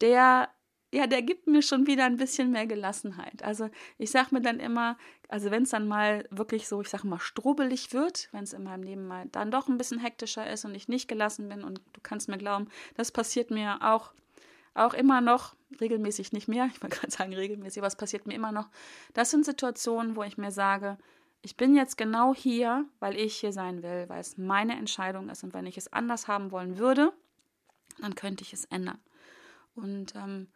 der 0.00 0.50
ja, 0.92 1.06
der 1.06 1.22
gibt 1.22 1.46
mir 1.46 1.62
schon 1.62 1.86
wieder 1.86 2.04
ein 2.04 2.16
bisschen 2.16 2.50
mehr 2.50 2.66
Gelassenheit. 2.66 3.42
Also 3.42 3.68
ich 3.98 4.10
sage 4.10 4.28
mir 4.32 4.40
dann 4.40 4.58
immer, 4.58 4.96
also 5.28 5.50
wenn 5.50 5.64
es 5.64 5.70
dann 5.70 5.86
mal 5.86 6.26
wirklich 6.30 6.66
so, 6.66 6.80
ich 6.80 6.88
sage 6.88 7.06
mal, 7.06 7.20
strubbelig 7.20 7.92
wird, 7.92 8.28
wenn 8.32 8.44
es 8.44 8.54
in 8.54 8.62
meinem 8.62 8.82
Leben 8.82 9.06
mal 9.06 9.26
dann 9.32 9.50
doch 9.50 9.68
ein 9.68 9.76
bisschen 9.76 9.98
hektischer 9.98 10.50
ist 10.50 10.64
und 10.64 10.74
ich 10.74 10.88
nicht 10.88 11.06
gelassen 11.06 11.48
bin 11.48 11.62
und 11.62 11.80
du 11.92 12.00
kannst 12.02 12.28
mir 12.28 12.38
glauben, 12.38 12.68
das 12.96 13.12
passiert 13.12 13.50
mir 13.50 13.78
auch, 13.82 14.12
auch 14.74 14.94
immer 14.94 15.20
noch, 15.20 15.54
regelmäßig 15.78 16.32
nicht 16.32 16.48
mehr, 16.48 16.70
ich 16.74 16.82
wollte 16.82 16.96
gerade 16.96 17.12
sagen 17.12 17.34
regelmäßig, 17.34 17.80
aber 17.80 17.88
es 17.88 17.96
passiert 17.96 18.26
mir 18.26 18.34
immer 18.34 18.52
noch. 18.52 18.70
Das 19.12 19.30
sind 19.30 19.44
Situationen, 19.44 20.16
wo 20.16 20.22
ich 20.22 20.38
mir 20.38 20.50
sage, 20.50 20.96
ich 21.42 21.56
bin 21.56 21.76
jetzt 21.76 21.98
genau 21.98 22.34
hier, 22.34 22.86
weil 22.98 23.16
ich 23.16 23.36
hier 23.36 23.52
sein 23.52 23.82
will, 23.82 24.08
weil 24.08 24.20
es 24.20 24.38
meine 24.38 24.76
Entscheidung 24.76 25.28
ist 25.28 25.44
und 25.44 25.52
wenn 25.52 25.66
ich 25.66 25.76
es 25.76 25.92
anders 25.92 26.28
haben 26.28 26.50
wollen 26.50 26.78
würde, 26.78 27.12
dann 28.00 28.14
könnte 28.14 28.42
ich 28.42 28.52
es 28.52 28.64
ändern. 28.66 28.98
Und 29.74 30.14
ähm, 30.16 30.48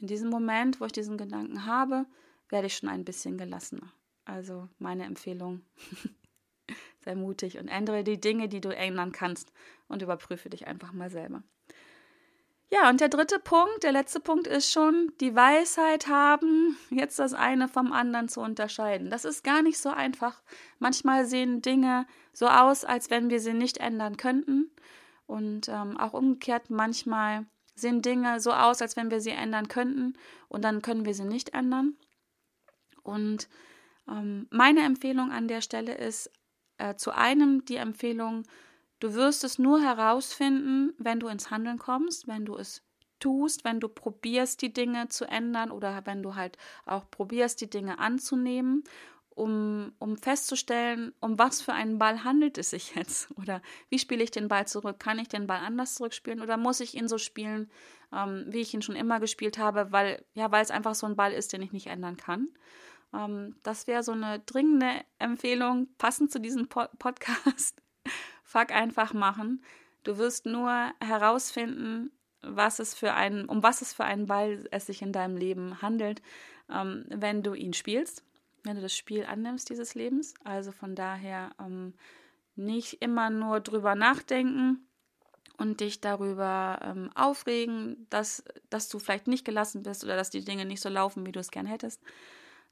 in 0.00 0.06
diesem 0.06 0.30
Moment, 0.30 0.80
wo 0.80 0.86
ich 0.86 0.92
diesen 0.92 1.18
Gedanken 1.18 1.66
habe, 1.66 2.06
werde 2.48 2.66
ich 2.66 2.76
schon 2.76 2.88
ein 2.88 3.04
bisschen 3.04 3.38
gelassener. 3.38 3.92
Also 4.24 4.68
meine 4.78 5.04
Empfehlung, 5.04 5.62
sei 7.00 7.14
mutig 7.14 7.58
und 7.58 7.68
ändere 7.68 8.04
die 8.04 8.20
Dinge, 8.20 8.48
die 8.48 8.60
du 8.60 8.74
ändern 8.74 9.12
kannst 9.12 9.52
und 9.88 10.02
überprüfe 10.02 10.50
dich 10.50 10.66
einfach 10.66 10.92
mal 10.92 11.10
selber. 11.10 11.42
Ja, 12.72 12.88
und 12.88 13.00
der 13.00 13.08
dritte 13.08 13.40
Punkt, 13.40 13.82
der 13.82 13.90
letzte 13.90 14.20
Punkt 14.20 14.46
ist 14.46 14.70
schon, 14.70 15.12
die 15.20 15.34
Weisheit 15.34 16.06
haben, 16.06 16.76
jetzt 16.90 17.18
das 17.18 17.34
eine 17.34 17.66
vom 17.66 17.92
anderen 17.92 18.28
zu 18.28 18.40
unterscheiden. 18.40 19.10
Das 19.10 19.24
ist 19.24 19.42
gar 19.42 19.62
nicht 19.62 19.78
so 19.78 19.88
einfach. 19.88 20.40
Manchmal 20.78 21.26
sehen 21.26 21.62
Dinge 21.62 22.06
so 22.32 22.46
aus, 22.46 22.84
als 22.84 23.10
wenn 23.10 23.28
wir 23.28 23.40
sie 23.40 23.54
nicht 23.54 23.78
ändern 23.78 24.16
könnten. 24.16 24.70
Und 25.26 25.68
ähm, 25.68 25.96
auch 25.96 26.12
umgekehrt, 26.12 26.70
manchmal 26.70 27.44
sehen 27.80 28.02
Dinge 28.02 28.40
so 28.40 28.52
aus, 28.52 28.82
als 28.82 28.96
wenn 28.96 29.10
wir 29.10 29.20
sie 29.20 29.30
ändern 29.30 29.68
könnten 29.68 30.14
und 30.48 30.62
dann 30.62 30.82
können 30.82 31.04
wir 31.04 31.14
sie 31.14 31.24
nicht 31.24 31.54
ändern. 31.54 31.96
Und 33.02 33.48
ähm, 34.08 34.46
meine 34.50 34.80
Empfehlung 34.82 35.30
an 35.30 35.48
der 35.48 35.60
Stelle 35.60 35.94
ist 35.94 36.30
äh, 36.78 36.94
zu 36.94 37.12
einem 37.12 37.64
die 37.64 37.76
Empfehlung, 37.76 38.44
du 39.00 39.14
wirst 39.14 39.44
es 39.44 39.58
nur 39.58 39.80
herausfinden, 39.80 40.94
wenn 40.98 41.20
du 41.20 41.28
ins 41.28 41.50
Handeln 41.50 41.78
kommst, 41.78 42.28
wenn 42.28 42.44
du 42.44 42.56
es 42.56 42.82
tust, 43.18 43.64
wenn 43.64 43.80
du 43.80 43.88
probierst, 43.88 44.62
die 44.62 44.72
Dinge 44.72 45.08
zu 45.08 45.26
ändern 45.26 45.70
oder 45.70 46.06
wenn 46.06 46.22
du 46.22 46.34
halt 46.34 46.56
auch 46.86 47.10
probierst, 47.10 47.60
die 47.60 47.70
Dinge 47.70 47.98
anzunehmen 47.98 48.84
um, 49.40 49.92
um 49.98 50.18
festzustellen, 50.18 51.14
um 51.20 51.38
was 51.38 51.62
für 51.62 51.72
einen 51.72 51.98
Ball 51.98 52.24
handelt 52.24 52.58
es 52.58 52.70
sich 52.70 52.94
jetzt? 52.94 53.30
Oder 53.38 53.62
wie 53.88 53.98
spiele 53.98 54.22
ich 54.22 54.30
den 54.30 54.48
Ball 54.48 54.68
zurück? 54.68 55.00
Kann 55.00 55.18
ich 55.18 55.28
den 55.28 55.46
Ball 55.46 55.60
anders 55.60 55.94
zurückspielen 55.94 56.40
oder 56.40 56.56
muss 56.56 56.80
ich 56.80 56.94
ihn 56.94 57.08
so 57.08 57.16
spielen, 57.16 57.70
ähm, 58.12 58.44
wie 58.48 58.60
ich 58.60 58.74
ihn 58.74 58.82
schon 58.82 58.96
immer 58.96 59.18
gespielt 59.18 59.56
habe, 59.56 59.92
weil, 59.92 60.24
ja, 60.34 60.52
weil 60.52 60.62
es 60.62 60.70
einfach 60.70 60.94
so 60.94 61.06
ein 61.06 61.16
Ball 61.16 61.32
ist, 61.32 61.52
den 61.52 61.62
ich 61.62 61.72
nicht 61.72 61.86
ändern 61.86 62.18
kann? 62.18 62.48
Ähm, 63.14 63.56
das 63.62 63.86
wäre 63.86 64.02
so 64.02 64.12
eine 64.12 64.40
dringende 64.40 64.90
Empfehlung, 65.18 65.88
passend 65.96 66.30
zu 66.30 66.38
diesem 66.38 66.68
po 66.68 66.84
Podcast. 66.98 67.82
Fuck 68.44 68.72
einfach 68.72 69.14
machen. 69.14 69.64
Du 70.04 70.18
wirst 70.18 70.44
nur 70.44 70.92
herausfinden, 71.00 72.10
was 72.42 72.78
es 72.78 72.94
für 72.94 73.14
ein, 73.14 73.46
um 73.46 73.62
was 73.62 73.80
es 73.80 73.92
für 73.92 74.04
einen 74.04 74.26
Ball 74.26 74.66
es 74.70 74.86
sich 74.86 75.02
in 75.02 75.12
deinem 75.12 75.36
Leben 75.36 75.80
handelt, 75.80 76.20
ähm, 76.70 77.06
wenn 77.08 77.42
du 77.42 77.54
ihn 77.54 77.72
spielst 77.72 78.24
wenn 78.64 78.76
du 78.76 78.82
das 78.82 78.96
Spiel 78.96 79.24
annimmst 79.24 79.70
dieses 79.70 79.94
Lebens. 79.94 80.34
Also 80.44 80.72
von 80.72 80.94
daher 80.94 81.50
ähm, 81.60 81.94
nicht 82.56 83.02
immer 83.02 83.30
nur 83.30 83.60
drüber 83.60 83.94
nachdenken 83.94 84.86
und 85.56 85.80
dich 85.80 86.00
darüber 86.00 86.80
ähm, 86.82 87.10
aufregen, 87.14 88.06
dass, 88.10 88.44
dass 88.70 88.88
du 88.88 88.98
vielleicht 88.98 89.26
nicht 89.26 89.44
gelassen 89.44 89.82
bist 89.82 90.04
oder 90.04 90.16
dass 90.16 90.30
die 90.30 90.44
Dinge 90.44 90.64
nicht 90.64 90.80
so 90.80 90.88
laufen, 90.88 91.26
wie 91.26 91.32
du 91.32 91.40
es 91.40 91.50
gern 91.50 91.66
hättest, 91.66 92.02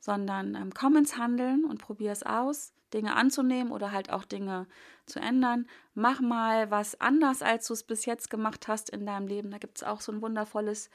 sondern 0.01 0.55
ähm, 0.55 0.73
komm 0.73 0.97
ins 0.97 1.17
Handeln 1.19 1.65
und 1.65 1.81
probier 1.81 2.13
es 2.13 2.23
aus, 2.23 2.73
Dinge 2.95 3.15
anzunehmen 3.17 3.73
oder 3.73 3.93
halt 3.93 4.11
auch 4.11 4.25
Dinge 4.25 4.67
zu 5.05 5.21
ändern. 5.21 5.67
Mach 5.95 6.21
mal 6.21 6.71
was 6.71 7.01
anders, 7.01 7.43
als 7.43 7.67
du 7.67 7.75
es 7.75 7.83
bis 7.83 8.07
jetzt 8.07 8.31
gemacht 8.31 8.69
hast 8.69 8.89
in 8.91 9.05
deinem 9.05 9.27
Leben. 9.27 9.51
Da 9.51 9.59
gibt 9.59 9.77
es 9.79 9.85
auch 9.85 10.01
so 10.01 10.11
ein 10.11 10.23
wundervolles 10.23 10.89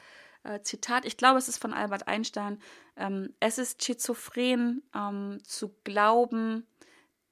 äh, 0.44 0.60
Zitat, 0.62 1.04
ich 1.04 1.16
glaube, 1.16 1.38
es 1.38 1.48
ist 1.48 1.58
von 1.58 1.72
Albert 1.72 2.06
Einstein, 2.06 2.60
ähm, 2.96 3.34
es 3.40 3.58
ist 3.58 3.84
schizophren 3.84 4.82
ähm, 4.94 5.38
zu 5.42 5.74
glauben, 5.84 6.66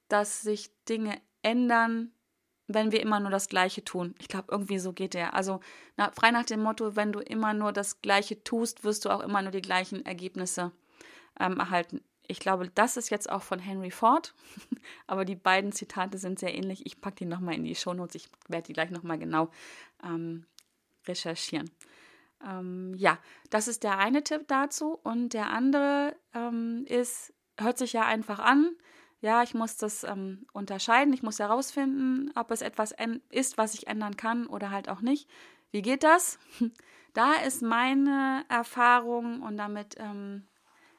dass 0.09 0.41
sich 0.41 0.71
Dinge 0.89 1.19
ändern, 1.41 2.11
wenn 2.67 2.91
wir 2.91 3.01
immer 3.01 3.19
nur 3.19 3.31
das 3.31 3.49
Gleiche 3.49 3.83
tun. 3.83 4.15
Ich 4.19 4.27
glaube, 4.27 4.47
irgendwie 4.51 4.79
so 4.79 4.93
geht 4.93 5.13
der. 5.13 5.33
Also 5.33 5.59
na, 5.97 6.11
frei 6.11 6.31
nach 6.31 6.45
dem 6.45 6.61
Motto, 6.61 6.95
wenn 6.95 7.11
du 7.11 7.19
immer 7.19 7.53
nur 7.53 7.71
das 7.71 8.01
Gleiche 8.01 8.43
tust, 8.43 8.83
wirst 8.83 9.05
du 9.05 9.09
auch 9.09 9.21
immer 9.21 9.41
nur 9.41 9.51
die 9.51 9.61
gleichen 9.61 10.05
Ergebnisse 10.05 10.71
ähm, 11.39 11.59
erhalten. 11.59 12.01
Ich 12.25 12.39
glaube, 12.39 12.69
das 12.73 12.95
ist 12.95 13.09
jetzt 13.09 13.29
auch 13.29 13.43
von 13.43 13.59
Henry 13.59 13.91
Ford, 13.91 14.33
aber 15.07 15.25
die 15.25 15.35
beiden 15.35 15.73
Zitate 15.73 16.17
sind 16.17 16.39
sehr 16.39 16.55
ähnlich. 16.55 16.85
Ich 16.85 17.01
packe 17.01 17.17
die 17.17 17.25
nochmal 17.25 17.55
in 17.55 17.63
die 17.63 17.75
Shownotes. 17.75 18.15
Ich 18.15 18.29
werde 18.47 18.67
die 18.67 18.73
gleich 18.73 18.91
nochmal 18.91 19.19
genau 19.19 19.51
ähm, 20.03 20.45
recherchieren. 21.05 21.69
Ähm, 22.45 22.93
ja, 22.97 23.17
das 23.49 23.67
ist 23.67 23.83
der 23.83 23.97
eine 23.97 24.23
Tipp 24.23 24.47
dazu. 24.47 24.99
Und 25.03 25.33
der 25.33 25.49
andere 25.49 26.15
ähm, 26.33 26.85
ist, 26.87 27.33
hört 27.59 27.77
sich 27.77 27.93
ja 27.93 28.05
einfach 28.05 28.39
an. 28.39 28.75
Ja, 29.21 29.41
ich 29.41 29.53
muss 29.53 29.77
das 29.77 30.03
ähm, 30.03 30.45
unterscheiden. 30.51 31.13
Ich 31.13 31.23
muss 31.23 31.39
herausfinden, 31.39 32.31
ob 32.35 32.51
es 32.51 32.61
etwas 32.61 32.93
ist, 33.29 33.57
was 33.57 33.73
ich 33.73 33.87
ändern 33.87 34.17
kann 34.17 34.47
oder 34.47 34.69
halt 34.69 34.89
auch 34.89 35.01
nicht. 35.01 35.29
Wie 35.71 35.81
geht 35.81 36.03
das? 36.03 36.39
Da 37.15 37.33
ist 37.33 37.61
meine 37.61 38.43
Erfahrung 38.49 39.43
und 39.43 39.55
damit 39.55 39.97
ähm, 39.99 40.47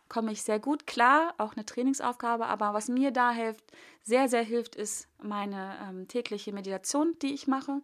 komme 0.08 0.30
ich 0.30 0.42
sehr 0.42 0.60
gut 0.60 0.86
klar, 0.86 1.34
auch 1.38 1.54
eine 1.54 1.66
Trainingsaufgabe. 1.66 2.46
Aber 2.46 2.72
was 2.72 2.88
mir 2.88 3.10
da 3.10 3.32
hilft, 3.32 3.64
sehr, 4.04 4.28
sehr 4.28 4.44
hilft, 4.44 4.76
ist 4.76 5.08
meine 5.20 5.76
ähm, 5.82 6.06
tägliche 6.06 6.52
Meditation, 6.52 7.16
die 7.20 7.34
ich 7.34 7.48
mache. 7.48 7.82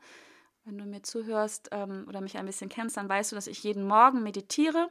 Wenn 0.70 0.78
du 0.78 0.84
mir 0.84 1.02
zuhörst 1.02 1.68
ähm, 1.72 2.04
oder 2.08 2.20
mich 2.20 2.38
ein 2.38 2.46
bisschen 2.46 2.68
kennst, 2.68 2.96
dann 2.96 3.08
weißt 3.08 3.32
du, 3.32 3.36
dass 3.36 3.48
ich 3.48 3.64
jeden 3.64 3.84
Morgen 3.84 4.22
meditiere. 4.22 4.88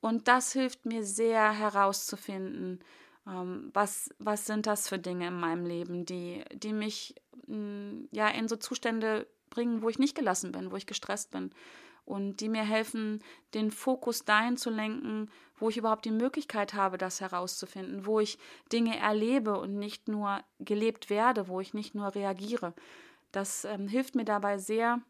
Und 0.00 0.28
das 0.28 0.52
hilft 0.52 0.84
mir 0.84 1.02
sehr 1.02 1.50
herauszufinden, 1.50 2.80
ähm, 3.26 3.70
was, 3.72 4.10
was 4.18 4.44
sind 4.44 4.66
das 4.66 4.86
für 4.86 4.98
Dinge 4.98 5.28
in 5.28 5.40
meinem 5.40 5.64
Leben, 5.64 6.04
die, 6.04 6.44
die 6.52 6.74
mich 6.74 7.14
mh, 7.46 7.56
mm, 7.56 8.08
ja 8.12 8.28
in 8.28 8.48
so 8.48 8.56
Zustände 8.56 9.26
bringen, 9.48 9.80
wo 9.80 9.88
ich 9.88 9.98
nicht 9.98 10.14
gelassen 10.14 10.52
bin, 10.52 10.70
wo 10.70 10.76
ich 10.76 10.86
gestresst 10.86 11.30
bin 11.30 11.50
und 12.04 12.40
die 12.40 12.48
mir 12.48 12.64
helfen, 12.64 13.22
den 13.54 13.70
Fokus 13.70 14.24
dahin 14.24 14.56
zu 14.56 14.70
lenken, 14.70 15.30
wo 15.56 15.68
ich 15.68 15.76
überhaupt 15.76 16.04
die 16.04 16.10
Möglichkeit 16.10 16.74
habe, 16.74 16.98
das 16.98 17.20
herauszufinden, 17.20 18.06
wo 18.06 18.20
ich 18.20 18.38
Dinge 18.72 18.98
erlebe 18.98 19.58
und 19.58 19.78
nicht 19.78 20.08
nur 20.08 20.42
gelebt 20.58 21.10
werde, 21.10 21.48
wo 21.48 21.60
ich 21.60 21.74
nicht 21.74 21.94
nur 21.94 22.14
reagiere. 22.14 22.74
Das 23.32 23.64
ähm, 23.64 23.88
hilft 23.88 24.14
mir 24.14 24.24
dabei 24.24 24.58
sehr, 24.58 25.00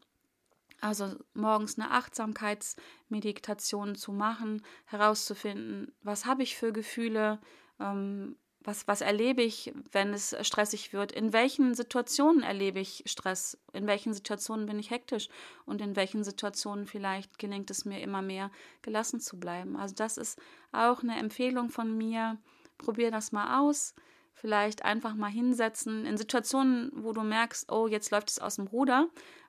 also 0.81 1.15
morgens 1.33 1.77
eine 1.77 1.91
Achtsamkeitsmeditation 1.91 3.95
zu 3.95 4.11
machen, 4.11 4.63
herauszufinden, 4.85 5.93
was 6.01 6.25
habe 6.25 6.43
ich 6.43 6.55
für 6.55 6.73
Gefühle, 6.73 7.39
ähm, 7.79 8.37
was, 8.65 8.87
was 8.87 9.01
erlebe 9.01 9.41
ich, 9.41 9.73
wenn 9.91 10.13
es 10.13 10.35
stressig 10.41 10.93
wird, 10.93 11.11
in 11.11 11.33
welchen 11.33 11.73
Situationen 11.73 12.43
erlebe 12.43 12.79
ich 12.79 13.03
Stress, 13.05 13.57
in 13.73 13.87
welchen 13.87 14.13
Situationen 14.13 14.65
bin 14.65 14.79
ich 14.79 14.89
hektisch 14.89 15.29
und 15.65 15.81
in 15.81 15.95
welchen 15.95 16.23
Situationen 16.23 16.87
vielleicht 16.87 17.39
gelingt 17.39 17.69
es 17.71 17.85
mir 17.85 18.01
immer 18.01 18.21
mehr 18.21 18.51
gelassen 18.81 19.19
zu 19.19 19.39
bleiben. 19.39 19.75
Also 19.75 19.95
das 19.95 20.17
ist 20.17 20.39
auch 20.71 21.03
eine 21.03 21.17
Empfehlung 21.17 21.69
von 21.69 21.97
mir. 21.97 22.37
Probier 22.77 23.09
das 23.09 23.31
mal 23.31 23.61
aus 23.61 23.93
vielleicht 24.35 24.83
einfach 24.83 25.15
mal 25.15 25.31
hinsetzen 25.31 26.05
in 26.05 26.17
Situationen, 26.17 26.91
wo 26.93 27.13
du 27.13 27.21
merkst, 27.21 27.71
oh, 27.71 27.87
jetzt 27.87 28.11
läuft 28.11 28.29
es 28.29 28.39
aus 28.39 28.57
dem 28.57 28.67
Ruder. 28.67 29.07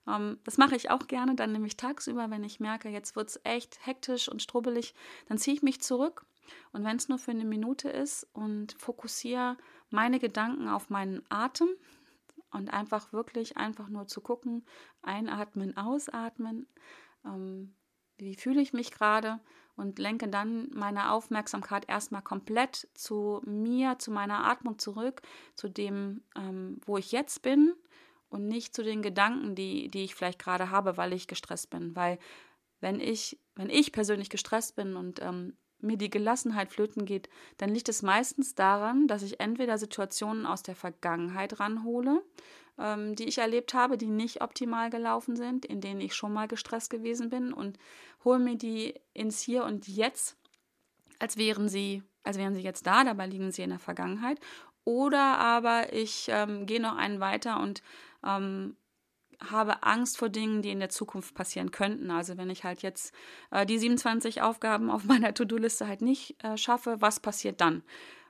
Ähm, 0.08 0.38
das 0.44 0.58
mache 0.58 0.76
ich 0.76 0.90
auch 0.90 1.08
gerne, 1.08 1.34
dann 1.34 1.52
nämlich 1.52 1.76
tagsüber, 1.76 2.30
wenn 2.30 2.44
ich 2.44 2.60
merke, 2.60 2.88
jetzt 2.88 3.16
wird 3.16 3.28
es 3.28 3.40
echt 3.44 3.84
hektisch 3.84 4.28
und 4.28 4.42
strubbelig, 4.42 4.94
dann 5.28 5.38
ziehe 5.38 5.56
ich 5.56 5.62
mich 5.62 5.80
zurück 5.80 6.24
und 6.72 6.84
wenn 6.84 6.96
es 6.96 7.08
nur 7.08 7.18
für 7.18 7.30
eine 7.30 7.44
Minute 7.44 7.88
ist 7.88 8.24
und 8.32 8.74
fokussiere 8.78 9.56
meine 9.90 10.18
Gedanken 10.18 10.68
auf 10.68 10.90
meinen 10.90 11.22
Atem 11.28 11.68
und 12.50 12.72
einfach 12.72 13.12
wirklich 13.12 13.56
einfach 13.56 13.88
nur 13.88 14.06
zu 14.06 14.20
gucken, 14.20 14.64
einatmen, 15.02 15.76
ausatmen. 15.76 16.66
Ähm, 17.24 17.74
wie 18.18 18.34
fühle 18.34 18.60
ich 18.60 18.72
mich 18.72 18.90
gerade 18.90 19.40
und 19.76 19.98
lenke 19.98 20.28
dann 20.28 20.70
meine 20.72 21.12
Aufmerksamkeit 21.12 21.88
erstmal 21.88 22.22
komplett 22.22 22.88
zu 22.94 23.42
mir, 23.44 23.98
zu 23.98 24.10
meiner 24.10 24.44
Atmung 24.44 24.78
zurück, 24.78 25.22
zu 25.54 25.68
dem, 25.68 26.22
ähm, 26.34 26.80
wo 26.86 26.96
ich 26.96 27.12
jetzt 27.12 27.42
bin 27.42 27.74
und 28.30 28.48
nicht 28.48 28.74
zu 28.74 28.82
den 28.82 29.02
Gedanken, 29.02 29.54
die, 29.54 29.90
die 29.90 30.04
ich 30.04 30.14
vielleicht 30.14 30.38
gerade 30.38 30.70
habe, 30.70 30.96
weil 30.96 31.12
ich 31.12 31.28
gestresst 31.28 31.70
bin. 31.70 31.94
Weil 31.94 32.18
wenn 32.80 33.00
ich, 33.00 33.38
wenn 33.54 33.70
ich 33.70 33.92
persönlich 33.92 34.30
gestresst 34.30 34.76
bin 34.76 34.96
und 34.96 35.20
ähm, 35.20 35.56
mir 35.86 35.96
die 35.96 36.10
Gelassenheit 36.10 36.70
flöten 36.70 37.04
geht, 37.04 37.28
dann 37.58 37.70
liegt 37.70 37.88
es 37.88 38.02
meistens 38.02 38.54
daran, 38.54 39.06
dass 39.08 39.22
ich 39.22 39.40
entweder 39.40 39.78
Situationen 39.78 40.46
aus 40.46 40.62
der 40.62 40.76
Vergangenheit 40.76 41.60
ranhole, 41.60 42.22
ähm, 42.78 43.14
die 43.14 43.24
ich 43.24 43.38
erlebt 43.38 43.74
habe, 43.74 43.96
die 43.96 44.08
nicht 44.08 44.42
optimal 44.42 44.90
gelaufen 44.90 45.36
sind, 45.36 45.64
in 45.64 45.80
denen 45.80 46.00
ich 46.00 46.14
schon 46.14 46.32
mal 46.32 46.48
gestresst 46.48 46.90
gewesen 46.90 47.30
bin 47.30 47.52
und 47.52 47.78
hole 48.24 48.38
mir 48.38 48.56
die 48.56 48.94
ins 49.14 49.40
Hier 49.40 49.64
und 49.64 49.88
Jetzt, 49.88 50.36
als 51.18 51.36
wären 51.36 51.68
sie, 51.68 52.02
als 52.22 52.38
wären 52.38 52.54
sie 52.54 52.62
jetzt 52.62 52.86
da, 52.86 53.04
dabei 53.04 53.26
liegen 53.26 53.52
sie 53.52 53.62
in 53.62 53.70
der 53.70 53.78
Vergangenheit. 53.78 54.40
Oder 54.84 55.38
aber 55.38 55.92
ich 55.92 56.26
ähm, 56.28 56.66
gehe 56.66 56.80
noch 56.80 56.96
einen 56.96 57.18
weiter 57.18 57.60
und 57.60 57.82
ähm, 58.24 58.76
habe 59.50 59.82
Angst 59.82 60.18
vor 60.18 60.28
Dingen, 60.28 60.62
die 60.62 60.70
in 60.70 60.80
der 60.80 60.88
Zukunft 60.88 61.34
passieren 61.34 61.70
könnten. 61.70 62.10
Also 62.10 62.36
wenn 62.36 62.50
ich 62.50 62.64
halt 62.64 62.82
jetzt 62.82 63.14
äh, 63.50 63.66
die 63.66 63.78
27 63.78 64.42
Aufgaben 64.42 64.90
auf 64.90 65.04
meiner 65.04 65.34
To-Do-Liste 65.34 65.86
halt 65.86 66.02
nicht 66.02 66.42
äh, 66.42 66.56
schaffe, 66.56 66.96
was 67.00 67.20
passiert 67.20 67.60
dann? 67.60 67.82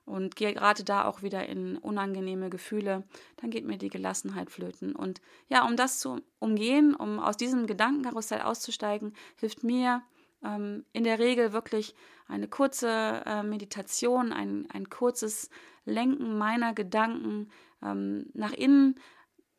Und 0.05 0.37
gehe 0.37 0.55
gerade 0.55 0.85
da 0.85 1.05
auch 1.05 1.23
wieder 1.23 1.49
in 1.49 1.77
unangenehme 1.79 2.49
Gefühle, 2.49 3.03
dann 3.39 3.51
geht 3.51 3.67
mir 3.67 3.77
die 3.77 3.89
Gelassenheit 3.89 4.53
flöten. 4.53 4.95
Und 4.95 5.21
ja, 5.49 5.67
um 5.67 5.77
das 5.77 5.99
zu 5.99 6.21
umgehen, 6.39 6.95
um 6.95 7.19
aus 7.19 7.37
diesem 7.37 7.67
Gedankenkarussell 7.67 8.43
auszusteigen, 8.43 9.15
hilft 9.35 9.65
mir 9.65 10.03
ähm, 10.45 10.85
in 10.93 11.03
der 11.03 11.19
Regel 11.19 11.53
wirklich 11.53 11.95
eine 12.29 12.47
kurze 12.47 13.23
äh, 13.27 13.43
Meditation, 13.43 14.33
ein, 14.33 14.69
ein 14.73 14.89
kurzes 14.89 15.51
Lenken 15.85 16.39
meiner 16.39 16.75
Gedanken 16.75 17.51
ähm, 17.83 18.27
nach 18.35 18.53
innen, 18.53 18.99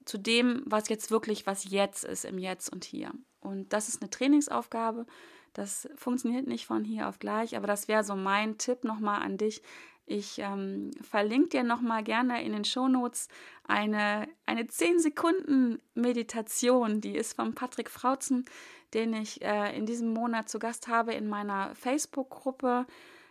zu 0.08 0.18
dem, 0.18 0.64
was 0.66 0.90
jetzt 0.90 1.12
wirklich, 1.12 1.46
was 1.46 1.70
jetzt 1.70 2.04
ist, 2.04 2.26
im 2.26 2.38
Jetzt 2.38 2.72
und 2.72 2.86
hier. 2.86 3.12
Und 3.40 3.74
das 3.74 3.90
ist 3.90 4.02
eine 4.02 4.10
Trainingsaufgabe. 4.10 5.06
Das 5.54 5.88
funktioniert 5.96 6.48
nicht 6.48 6.66
von 6.66 6.84
hier 6.84 7.08
auf 7.08 7.20
gleich, 7.20 7.56
aber 7.58 7.68
das 7.68 7.88
wäre 7.88 8.04
so 8.04 8.16
mein 8.16 8.58
Tipp 8.58 8.84
nochmal 8.84 9.22
an 9.22 9.38
dich. 9.38 9.62
Ich 10.06 10.40
ähm, 10.40 10.90
verlinke 11.02 11.50
dir 11.50 11.64
nochmal 11.64 12.04
gerne 12.04 12.44
in 12.44 12.54
den 12.54 12.64
Shownotes 12.64 13.28
eine, 13.66 14.28
eine 14.46 14.64
10-Sekunden-Meditation, 14.64 17.02
die 17.02 17.16
ist 17.16 17.34
von 17.34 17.54
Patrick 17.54 17.90
Frauzen, 17.90 18.46
den 18.94 19.14
ich 19.14 19.42
äh, 19.42 19.78
in 19.78 19.86
diesem 19.86 20.14
Monat 20.14 20.48
zu 20.48 20.60
Gast 20.60 20.88
habe 20.88 21.14
in 21.14 21.28
meiner 21.28 21.76
Facebook-Gruppe. 21.76 22.86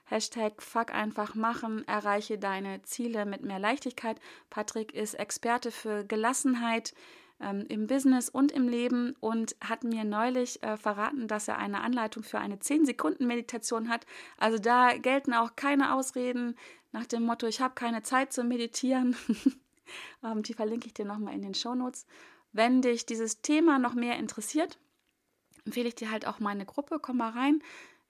Hashtag 0.06 0.62
Fuck 0.62 0.94
einfach 0.94 1.34
machen, 1.34 1.86
erreiche 1.86 2.38
deine 2.38 2.82
Ziele 2.82 3.26
mit 3.26 3.42
mehr 3.42 3.58
Leichtigkeit. 3.58 4.20
Patrick 4.50 4.94
ist 4.94 5.14
Experte 5.14 5.70
für 5.70 6.04
Gelassenheit 6.04 6.94
ähm, 7.40 7.66
im 7.68 7.86
Business 7.86 8.28
und 8.28 8.52
im 8.52 8.68
Leben 8.68 9.14
und 9.20 9.56
hat 9.60 9.84
mir 9.84 10.04
neulich 10.04 10.62
äh, 10.62 10.76
verraten, 10.76 11.28
dass 11.28 11.48
er 11.48 11.58
eine 11.58 11.80
Anleitung 11.80 12.22
für 12.22 12.38
eine 12.38 12.56
10-Sekunden-Meditation 12.56 13.88
hat. 13.88 14.06
Also 14.38 14.58
da 14.58 14.96
gelten 14.96 15.34
auch 15.34 15.56
keine 15.56 15.94
Ausreden 15.94 16.56
nach 16.92 17.06
dem 17.06 17.24
Motto, 17.24 17.46
ich 17.46 17.60
habe 17.60 17.74
keine 17.74 18.02
Zeit 18.02 18.32
zu 18.32 18.44
meditieren. 18.44 19.16
ähm, 20.24 20.42
die 20.42 20.54
verlinke 20.54 20.86
ich 20.86 20.94
dir 20.94 21.04
nochmal 21.04 21.34
in 21.34 21.42
den 21.42 21.54
Shownotes. 21.54 22.06
Wenn 22.52 22.80
dich 22.80 23.04
dieses 23.04 23.42
Thema 23.42 23.78
noch 23.78 23.94
mehr 23.94 24.16
interessiert, 24.16 24.78
empfehle 25.66 25.88
ich 25.88 25.94
dir 25.94 26.10
halt 26.10 26.26
auch 26.26 26.38
meine 26.38 26.64
Gruppe. 26.64 26.98
Komm 27.00 27.18
mal 27.18 27.30
rein. 27.30 27.60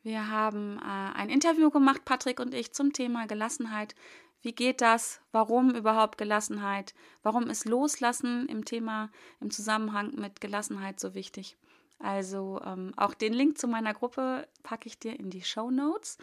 Wir 0.07 0.31
haben 0.31 0.79
äh, 0.79 1.19
ein 1.19 1.31
Interview 1.31 1.69
gemacht, 1.69 2.05
Patrick 2.05 2.38
und 2.38 2.55
ich, 2.55 2.73
zum 2.73 2.92
Thema 2.92 3.27
Gelassenheit. 3.27 3.97
Wie 4.40 4.53
geht 4.53 4.81
das? 4.81 5.21
Warum 5.33 5.75
überhaupt 5.75 6.16
Gelassenheit? 6.16 6.95
Warum 7.25 7.51
ist 7.51 7.64
Loslassen 7.64 8.47
im 8.47 8.64
Thema, 8.64 9.11
im 9.40 9.51
Zusammenhang 9.51 10.14
mit 10.14 10.40
Gelassenheit 10.40 11.01
so 11.01 11.16
wichtig? 11.16 11.57
Also 11.99 12.61
ähm, 12.64 12.92
auch 12.97 13.14
den 13.14 13.33
Link 13.33 13.59
zu 13.59 13.66
meiner 13.66 13.95
Gruppe 13.95 14.47
packe 14.62 14.87
ich 14.87 14.97
dir 14.97 15.19
in 15.19 15.29
die 15.29 15.42
Show 15.42 15.73
Notes. 15.73 16.19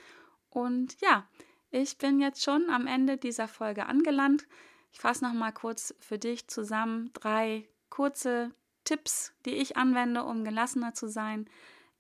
Und 0.50 0.96
ja, 1.02 1.28
ich 1.70 1.98
bin 1.98 2.22
jetzt 2.22 2.42
schon 2.42 2.70
am 2.70 2.88
Ende 2.88 3.18
dieser 3.18 3.50
Folge 3.50 3.88
angelangt. 3.88 4.48
Ich 4.94 5.02
fasse 5.02 5.26
noch 5.26 5.34
mal 5.34 5.52
kurz 5.52 5.94
für 6.00 6.18
dich 6.18 6.48
zusammen 6.48 7.12
drei 7.12 7.68
kurze 7.90 8.52
Tipps, 8.86 9.34
die 9.46 9.56
ich 9.56 9.76
anwende, 9.76 10.24
um 10.24 10.46
gelassener 10.46 10.94
zu 10.94 11.10
sein. 11.10 11.50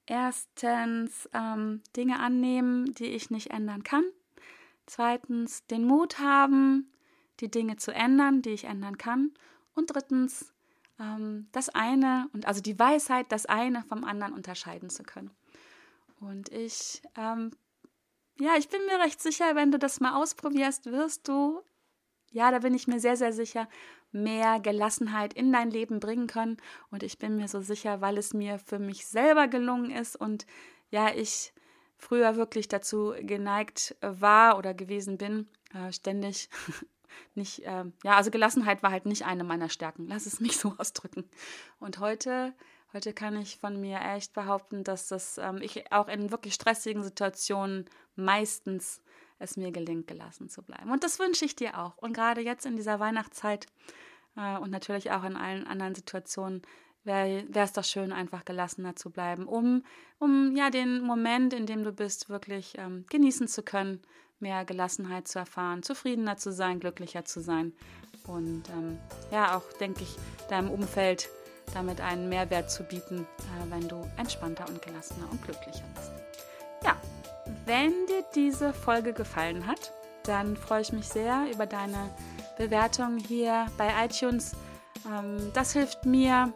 Erstens 0.05 1.29
ähm, 1.33 1.81
Dinge 1.95 2.19
annehmen, 2.19 2.93
die 2.93 3.07
ich 3.07 3.29
nicht 3.29 3.51
ändern 3.51 3.83
kann. 3.83 4.03
Zweitens 4.85 5.65
den 5.67 5.85
Mut 5.85 6.19
haben, 6.19 6.91
die 7.39 7.49
Dinge 7.49 7.77
zu 7.77 7.93
ändern, 7.93 8.41
die 8.41 8.51
ich 8.51 8.65
ändern 8.65 8.97
kann. 8.97 9.31
Und 9.75 9.87
drittens 9.87 10.53
ähm, 10.99 11.47
das 11.51 11.69
eine 11.69 12.29
und 12.33 12.47
also 12.47 12.61
die 12.61 12.77
Weisheit, 12.77 13.31
das 13.31 13.45
eine 13.45 13.83
vom 13.83 14.03
anderen 14.03 14.33
unterscheiden 14.33 14.89
zu 14.89 15.03
können. 15.03 15.31
Und 16.19 16.49
ich, 16.49 17.01
ähm, 17.15 17.51
ja, 18.39 18.55
ich 18.57 18.69
bin 18.69 18.85
mir 18.85 18.99
recht 18.99 19.21
sicher, 19.21 19.55
wenn 19.55 19.71
du 19.71 19.79
das 19.79 19.99
mal 19.99 20.15
ausprobierst, 20.15 20.85
wirst 20.85 21.27
du, 21.27 21.61
ja, 22.33 22.51
da 22.51 22.59
bin 22.59 22.73
ich 22.73 22.87
mir 22.87 22.99
sehr, 22.99 23.15
sehr 23.15 23.31
sicher, 23.31 23.69
mehr 24.11 24.59
Gelassenheit 24.59 25.33
in 25.33 25.53
dein 25.53 25.69
Leben 25.69 25.99
bringen 25.99 26.27
können. 26.27 26.57
Und 26.91 27.03
ich 27.03 27.19
bin 27.19 27.35
mir 27.35 27.47
so 27.47 27.61
sicher, 27.61 28.01
weil 28.01 28.17
es 28.17 28.33
mir 28.33 28.59
für 28.59 28.79
mich 28.79 29.05
selber 29.05 29.47
gelungen 29.47 29.91
ist 29.91 30.15
und 30.15 30.45
ja, 30.89 31.13
ich 31.13 31.53
früher 31.97 32.35
wirklich 32.35 32.67
dazu 32.67 33.13
geneigt 33.21 33.95
war 34.01 34.57
oder 34.57 34.73
gewesen 34.73 35.17
bin, 35.17 35.47
äh, 35.73 35.91
ständig 35.93 36.49
nicht, 37.35 37.59
äh, 37.65 37.85
ja, 38.03 38.17
also 38.17 38.31
Gelassenheit 38.31 38.83
war 38.83 38.91
halt 38.91 39.05
nicht 39.05 39.25
eine 39.25 39.43
meiner 39.43 39.69
Stärken. 39.69 40.07
Lass 40.07 40.25
es 40.25 40.39
mich 40.39 40.57
so 40.57 40.73
ausdrücken. 40.77 41.29
Und 41.79 41.99
heute, 41.99 42.53
heute 42.93 43.13
kann 43.13 43.37
ich 43.37 43.57
von 43.57 43.79
mir 43.79 43.99
echt 44.01 44.33
behaupten, 44.33 44.83
dass 44.83 45.07
das 45.07 45.37
ähm, 45.37 45.57
ich 45.61 45.91
auch 45.91 46.07
in 46.07 46.31
wirklich 46.31 46.55
stressigen 46.55 47.03
Situationen 47.03 47.85
meistens 48.15 49.01
es 49.39 49.57
mir 49.57 49.71
gelingt, 49.71 50.07
gelassen 50.07 50.49
zu 50.49 50.61
bleiben. 50.61 50.91
Und 50.91 51.03
das 51.03 51.19
wünsche 51.19 51.45
ich 51.45 51.55
dir 51.55 51.79
auch. 51.79 51.97
Und 51.97 52.13
gerade 52.13 52.41
jetzt 52.41 52.65
in 52.65 52.75
dieser 52.75 52.99
Weihnachtszeit 52.99 53.67
äh, 54.35 54.57
und 54.57 54.71
natürlich 54.71 55.11
auch 55.11 55.23
in 55.23 55.35
allen 55.35 55.67
anderen 55.67 55.95
Situationen 55.95 56.61
wäre 57.03 57.45
es 57.53 57.73
doch 57.73 57.83
schön, 57.83 58.11
einfach 58.11 58.45
gelassener 58.45 58.95
zu 58.95 59.09
bleiben, 59.09 59.45
um, 59.45 59.83
um 60.19 60.55
ja 60.55 60.69
den 60.69 61.01
Moment, 61.01 61.53
in 61.53 61.65
dem 61.65 61.83
du 61.83 61.91
bist, 61.91 62.29
wirklich 62.29 62.77
ähm, 62.77 63.05
genießen 63.09 63.47
zu 63.47 63.61
können, 63.61 64.01
mehr 64.39 64.65
Gelassenheit 64.65 65.27
zu 65.27 65.39
erfahren, 65.39 65.83
zufriedener 65.83 66.37
zu 66.37 66.51
sein, 66.51 66.79
glücklicher 66.79 67.25
zu 67.25 67.41
sein 67.41 67.73
und 68.25 68.63
ähm, 68.69 68.97
ja 69.31 69.57
auch, 69.57 69.73
denke 69.79 70.03
ich, 70.03 70.15
deinem 70.49 70.69
Umfeld 70.69 71.29
damit 71.73 72.01
einen 72.01 72.29
Mehrwert 72.29 72.69
zu 72.69 72.83
bieten, 72.83 73.25
äh, 73.39 73.71
wenn 73.71 73.87
du 73.87 74.07
entspannter 74.17 74.67
und 74.67 74.81
gelassener 74.81 75.29
und 75.31 75.41
glücklicher 75.43 75.85
bist. 75.95 76.32
Wenn 77.65 77.91
dir 78.07 78.23
diese 78.35 78.73
Folge 78.73 79.13
gefallen 79.13 79.67
hat, 79.67 79.91
dann 80.23 80.55
freue 80.55 80.81
ich 80.81 80.93
mich 80.93 81.07
sehr 81.07 81.45
über 81.53 81.65
deine 81.65 82.09
Bewertung 82.57 83.17
hier 83.17 83.65
bei 83.77 83.89
iTunes. 84.05 84.53
Ähm, 85.05 85.51
das 85.53 85.73
hilft 85.73 86.05
mir, 86.05 86.53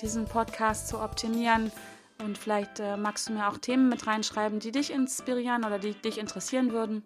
diesen 0.00 0.26
Podcast 0.26 0.88
zu 0.88 1.00
optimieren. 1.00 1.72
Und 2.20 2.36
vielleicht 2.36 2.80
äh, 2.80 2.96
magst 2.96 3.28
du 3.28 3.32
mir 3.32 3.48
auch 3.48 3.58
Themen 3.58 3.88
mit 3.88 4.06
reinschreiben, 4.06 4.60
die 4.60 4.72
dich 4.72 4.92
inspirieren 4.92 5.64
oder 5.64 5.78
die 5.78 5.94
dich 5.94 6.18
interessieren 6.18 6.72
würden. 6.72 7.04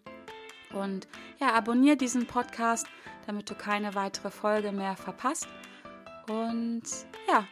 Und 0.72 1.06
ja, 1.38 1.52
abonniere 1.52 1.96
diesen 1.96 2.26
Podcast, 2.26 2.86
damit 3.26 3.48
du 3.50 3.54
keine 3.54 3.94
weitere 3.94 4.30
Folge 4.30 4.72
mehr 4.72 4.96
verpasst. 4.96 5.46
Und 6.28 6.82
ja, 7.28 7.44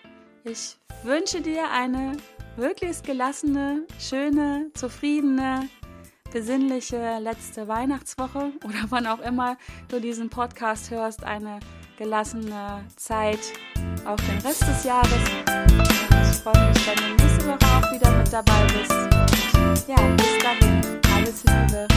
ich 0.45 0.79
wünsche 1.03 1.43
dir 1.43 1.71
eine 1.71 2.17
wirklich 2.61 3.03
gelassene, 3.03 3.87
schöne, 3.99 4.71
zufriedene, 4.75 5.69
besinnliche 6.31 7.19
letzte 7.19 7.67
Weihnachtswoche 7.67 8.53
oder 8.65 8.85
wann 8.91 9.07
auch 9.07 9.21
immer 9.21 9.57
du 9.89 9.99
diesen 9.99 10.29
Podcast 10.29 10.91
hörst, 10.91 11.25
eine 11.25 11.59
gelassene 11.97 12.85
Zeit 12.97 13.41
auch 14.05 14.17
den 14.17 14.39
Rest 14.47 14.63
des 14.63 14.85
Jahres. 14.85 15.11
Ich 16.31 16.37
freue 16.39 16.69
mich, 16.69 16.87
wenn 16.87 17.17
du 17.17 17.23
nächste 17.23 17.47
Woche 17.47 17.67
auch 17.77 17.93
wieder 17.93 18.11
mit 18.13 18.33
dabei 18.33 18.67
bist. 18.79 19.89
Ja, 19.89 19.97
bis 20.17 20.39
dahin, 20.39 20.81
alles 21.15 21.45
Liebe. 21.45 21.89